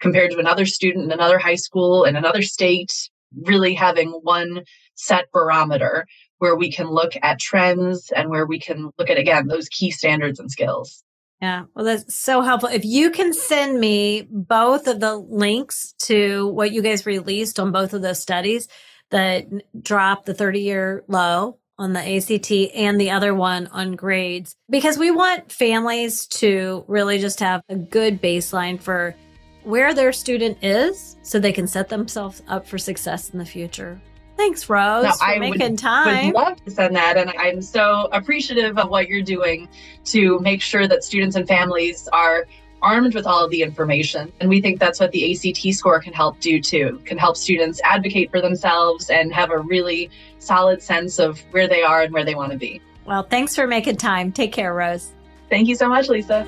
compared 0.00 0.30
to 0.30 0.38
another 0.38 0.66
student 0.66 1.04
in 1.04 1.12
another 1.12 1.38
high 1.38 1.54
school 1.54 2.04
in 2.04 2.16
another 2.16 2.42
state, 2.42 2.92
really 3.42 3.74
having 3.74 4.10
one 4.22 4.62
set 4.94 5.30
barometer 5.32 6.06
where 6.38 6.56
we 6.56 6.70
can 6.70 6.88
look 6.88 7.12
at 7.22 7.38
trends 7.38 8.12
and 8.14 8.28
where 8.28 8.46
we 8.46 8.58
can 8.58 8.90
look 8.98 9.08
at, 9.08 9.18
again, 9.18 9.46
those 9.46 9.68
key 9.68 9.90
standards 9.90 10.38
and 10.38 10.50
skills. 10.50 11.02
Yeah, 11.40 11.64
well, 11.74 11.84
that's 11.84 12.14
so 12.14 12.42
helpful. 12.42 12.68
If 12.68 12.84
you 12.84 13.10
can 13.10 13.32
send 13.32 13.80
me 13.80 14.26
both 14.30 14.86
of 14.86 15.00
the 15.00 15.16
links 15.16 15.94
to 16.04 16.48
what 16.48 16.72
you 16.72 16.82
guys 16.82 17.06
released 17.06 17.58
on 17.58 17.72
both 17.72 17.92
of 17.92 18.02
those 18.02 18.20
studies 18.20 18.68
that 19.10 19.46
drop 19.82 20.24
the 20.24 20.34
30 20.34 20.60
year 20.60 21.04
low 21.08 21.58
on 21.78 21.92
the 21.92 22.16
ACT 22.16 22.50
and 22.74 23.00
the 23.00 23.10
other 23.10 23.34
one 23.34 23.66
on 23.68 23.96
grades, 23.96 24.56
because 24.70 24.98
we 24.98 25.10
want 25.10 25.50
families 25.50 26.26
to 26.26 26.84
really 26.86 27.18
just 27.18 27.40
have 27.40 27.62
a 27.68 27.76
good 27.76 28.22
baseline 28.22 28.80
for 28.80 29.14
where 29.64 29.94
their 29.94 30.12
student 30.12 30.58
is 30.62 31.16
so 31.22 31.38
they 31.38 31.52
can 31.52 31.66
set 31.66 31.88
themselves 31.88 32.42
up 32.48 32.66
for 32.66 32.78
success 32.78 33.30
in 33.30 33.38
the 33.38 33.44
future. 33.44 34.00
Thanks, 34.36 34.68
Rose, 34.68 35.04
no, 35.04 35.12
for 35.12 35.24
I 35.24 35.38
making 35.38 35.72
would, 35.72 35.78
time. 35.78 36.26
would 36.26 36.34
love 36.34 36.64
to 36.64 36.70
send 36.70 36.96
that. 36.96 37.16
And 37.16 37.32
I'm 37.38 37.62
so 37.62 38.08
appreciative 38.12 38.78
of 38.78 38.90
what 38.90 39.08
you're 39.08 39.22
doing 39.22 39.68
to 40.06 40.38
make 40.40 40.60
sure 40.60 40.88
that 40.88 41.04
students 41.04 41.36
and 41.36 41.46
families 41.46 42.08
are 42.12 42.46
armed 42.82 43.14
with 43.14 43.26
all 43.26 43.44
of 43.44 43.50
the 43.50 43.62
information. 43.62 44.30
And 44.40 44.50
we 44.50 44.60
think 44.60 44.78
that's 44.78 45.00
what 45.00 45.12
the 45.12 45.32
ACT 45.32 45.74
score 45.74 46.00
can 46.00 46.12
help 46.12 46.38
do 46.40 46.60
too, 46.60 47.00
can 47.04 47.16
help 47.16 47.36
students 47.36 47.80
advocate 47.82 48.30
for 48.30 48.40
themselves 48.40 49.08
and 49.08 49.32
have 49.32 49.50
a 49.50 49.58
really 49.58 50.10
solid 50.44 50.82
sense 50.82 51.18
of 51.18 51.40
where 51.50 51.68
they 51.68 51.82
are 51.82 52.02
and 52.02 52.12
where 52.12 52.24
they 52.24 52.34
want 52.34 52.52
to 52.52 52.58
be. 52.58 52.80
Well, 53.04 53.22
thanks 53.22 53.54
for 53.54 53.66
making 53.66 53.96
time. 53.96 54.32
Take 54.32 54.52
care, 54.52 54.74
Rose. 54.74 55.12
Thank 55.50 55.68
you 55.68 55.74
so 55.74 55.88
much, 55.88 56.08
Lisa. 56.08 56.46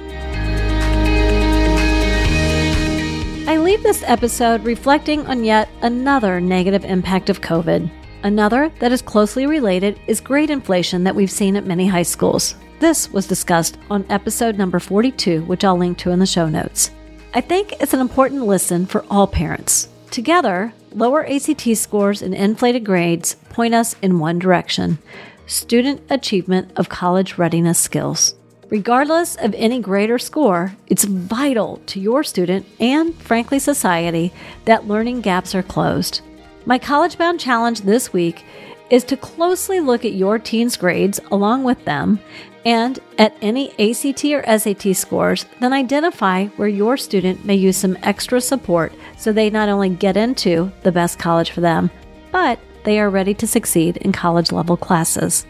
I 3.48 3.58
leave 3.58 3.82
this 3.82 4.02
episode 4.06 4.64
reflecting 4.64 5.26
on 5.26 5.44
yet 5.44 5.68
another 5.82 6.40
negative 6.40 6.84
impact 6.84 7.30
of 7.30 7.40
COVID. 7.40 7.88
Another 8.24 8.72
that 8.80 8.90
is 8.90 9.02
closely 9.02 9.46
related 9.46 10.00
is 10.08 10.20
grade 10.20 10.50
inflation 10.50 11.04
that 11.04 11.14
we've 11.14 11.30
seen 11.30 11.54
at 11.54 11.64
many 11.66 11.86
high 11.86 12.02
schools. 12.02 12.56
This 12.80 13.10
was 13.12 13.26
discussed 13.26 13.78
on 13.88 14.04
episode 14.10 14.58
number 14.58 14.80
42, 14.80 15.44
which 15.44 15.64
I'll 15.64 15.78
link 15.78 15.96
to 15.98 16.10
in 16.10 16.18
the 16.18 16.26
show 16.26 16.48
notes. 16.48 16.90
I 17.34 17.40
think 17.40 17.74
it's 17.80 17.94
an 17.94 18.00
important 18.00 18.46
listen 18.46 18.84
for 18.84 19.04
all 19.10 19.26
parents. 19.26 19.88
Together, 20.10 20.72
lower 20.92 21.26
ACT 21.26 21.76
scores 21.76 22.22
and 22.22 22.34
inflated 22.34 22.84
grades 22.84 23.34
point 23.50 23.74
us 23.74 23.96
in 24.02 24.18
one 24.18 24.38
direction 24.38 24.98
student 25.46 26.02
achievement 26.10 26.68
of 26.76 26.88
college 26.88 27.38
readiness 27.38 27.78
skills. 27.78 28.34
Regardless 28.68 29.36
of 29.36 29.54
any 29.54 29.78
grade 29.78 30.10
or 30.10 30.18
score, 30.18 30.74
it's 30.88 31.04
vital 31.04 31.80
to 31.86 32.00
your 32.00 32.24
student 32.24 32.66
and, 32.80 33.14
frankly, 33.14 33.60
society 33.60 34.32
that 34.64 34.88
learning 34.88 35.20
gaps 35.20 35.54
are 35.54 35.62
closed. 35.62 36.20
My 36.64 36.76
College 36.76 37.16
Bound 37.16 37.38
challenge 37.38 37.82
this 37.82 38.12
week 38.12 38.44
is 38.90 39.04
to 39.04 39.16
closely 39.16 39.78
look 39.78 40.04
at 40.04 40.14
your 40.14 40.40
teen's 40.40 40.76
grades 40.76 41.20
along 41.30 41.62
with 41.62 41.84
them 41.84 42.18
and 42.66 42.98
at 43.16 43.36
any 43.40 43.70
ACT 43.78 44.24
or 44.24 44.58
SAT 44.58 44.96
scores, 44.96 45.46
then 45.60 45.72
identify 45.72 46.46
where 46.56 46.68
your 46.68 46.96
student 46.96 47.44
may 47.44 47.54
use 47.54 47.76
some 47.76 47.96
extra 48.02 48.40
support 48.40 48.92
so 49.16 49.32
they 49.32 49.48
not 49.48 49.68
only 49.68 49.88
get 49.88 50.16
into 50.16 50.70
the 50.82 50.90
best 50.90 51.16
college 51.16 51.52
for 51.52 51.60
them, 51.60 51.88
but 52.32 52.58
they 52.82 52.98
are 52.98 53.08
ready 53.08 53.32
to 53.34 53.46
succeed 53.46 53.98
in 53.98 54.10
college 54.10 54.50
level 54.50 54.76
classes. 54.76 55.46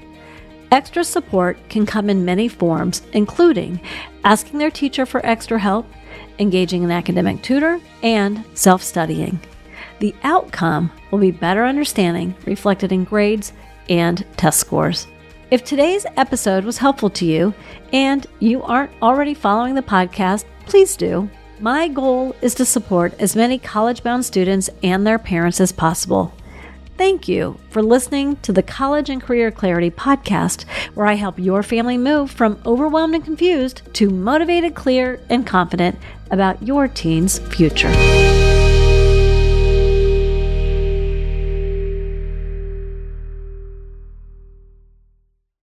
Extra 0.70 1.02
support 1.02 1.56
can 1.70 1.86
come 1.86 2.10
in 2.10 2.26
many 2.26 2.48
forms, 2.48 3.00
including 3.14 3.80
asking 4.22 4.58
their 4.58 4.70
teacher 4.70 5.06
for 5.06 5.24
extra 5.24 5.58
help, 5.58 5.86
engaging 6.38 6.84
an 6.84 6.90
academic 6.90 7.40
tutor, 7.40 7.80
and 8.02 8.44
self 8.52 8.82
studying. 8.82 9.40
The 10.00 10.14
outcome 10.22 10.92
will 11.10 11.20
be 11.20 11.30
better 11.30 11.64
understanding 11.64 12.34
reflected 12.44 12.92
in 12.92 13.04
grades 13.04 13.54
and 13.88 14.22
test 14.36 14.60
scores. 14.60 15.06
If 15.48 15.62
today's 15.62 16.04
episode 16.16 16.64
was 16.64 16.78
helpful 16.78 17.08
to 17.10 17.24
you 17.24 17.54
and 17.92 18.26
you 18.40 18.64
aren't 18.64 18.90
already 19.00 19.32
following 19.32 19.76
the 19.76 19.82
podcast, 19.82 20.44
please 20.66 20.96
do. 20.96 21.30
My 21.60 21.86
goal 21.86 22.34
is 22.42 22.52
to 22.56 22.64
support 22.64 23.14
as 23.20 23.36
many 23.36 23.56
college 23.56 24.02
bound 24.02 24.24
students 24.24 24.68
and 24.82 25.06
their 25.06 25.20
parents 25.20 25.60
as 25.60 25.70
possible. 25.70 26.34
Thank 26.98 27.28
you 27.28 27.60
for 27.70 27.80
listening 27.80 28.36
to 28.36 28.52
the 28.52 28.62
College 28.62 29.08
and 29.08 29.22
Career 29.22 29.52
Clarity 29.52 29.90
podcast, 29.90 30.64
where 30.94 31.06
I 31.06 31.14
help 31.14 31.38
your 31.38 31.62
family 31.62 31.96
move 31.96 32.28
from 32.28 32.60
overwhelmed 32.66 33.14
and 33.14 33.24
confused 33.24 33.82
to 33.94 34.10
motivated, 34.10 34.74
clear, 34.74 35.20
and 35.30 35.46
confident 35.46 35.96
about 36.32 36.60
your 36.60 36.88
teen's 36.88 37.38
future. 37.38 37.92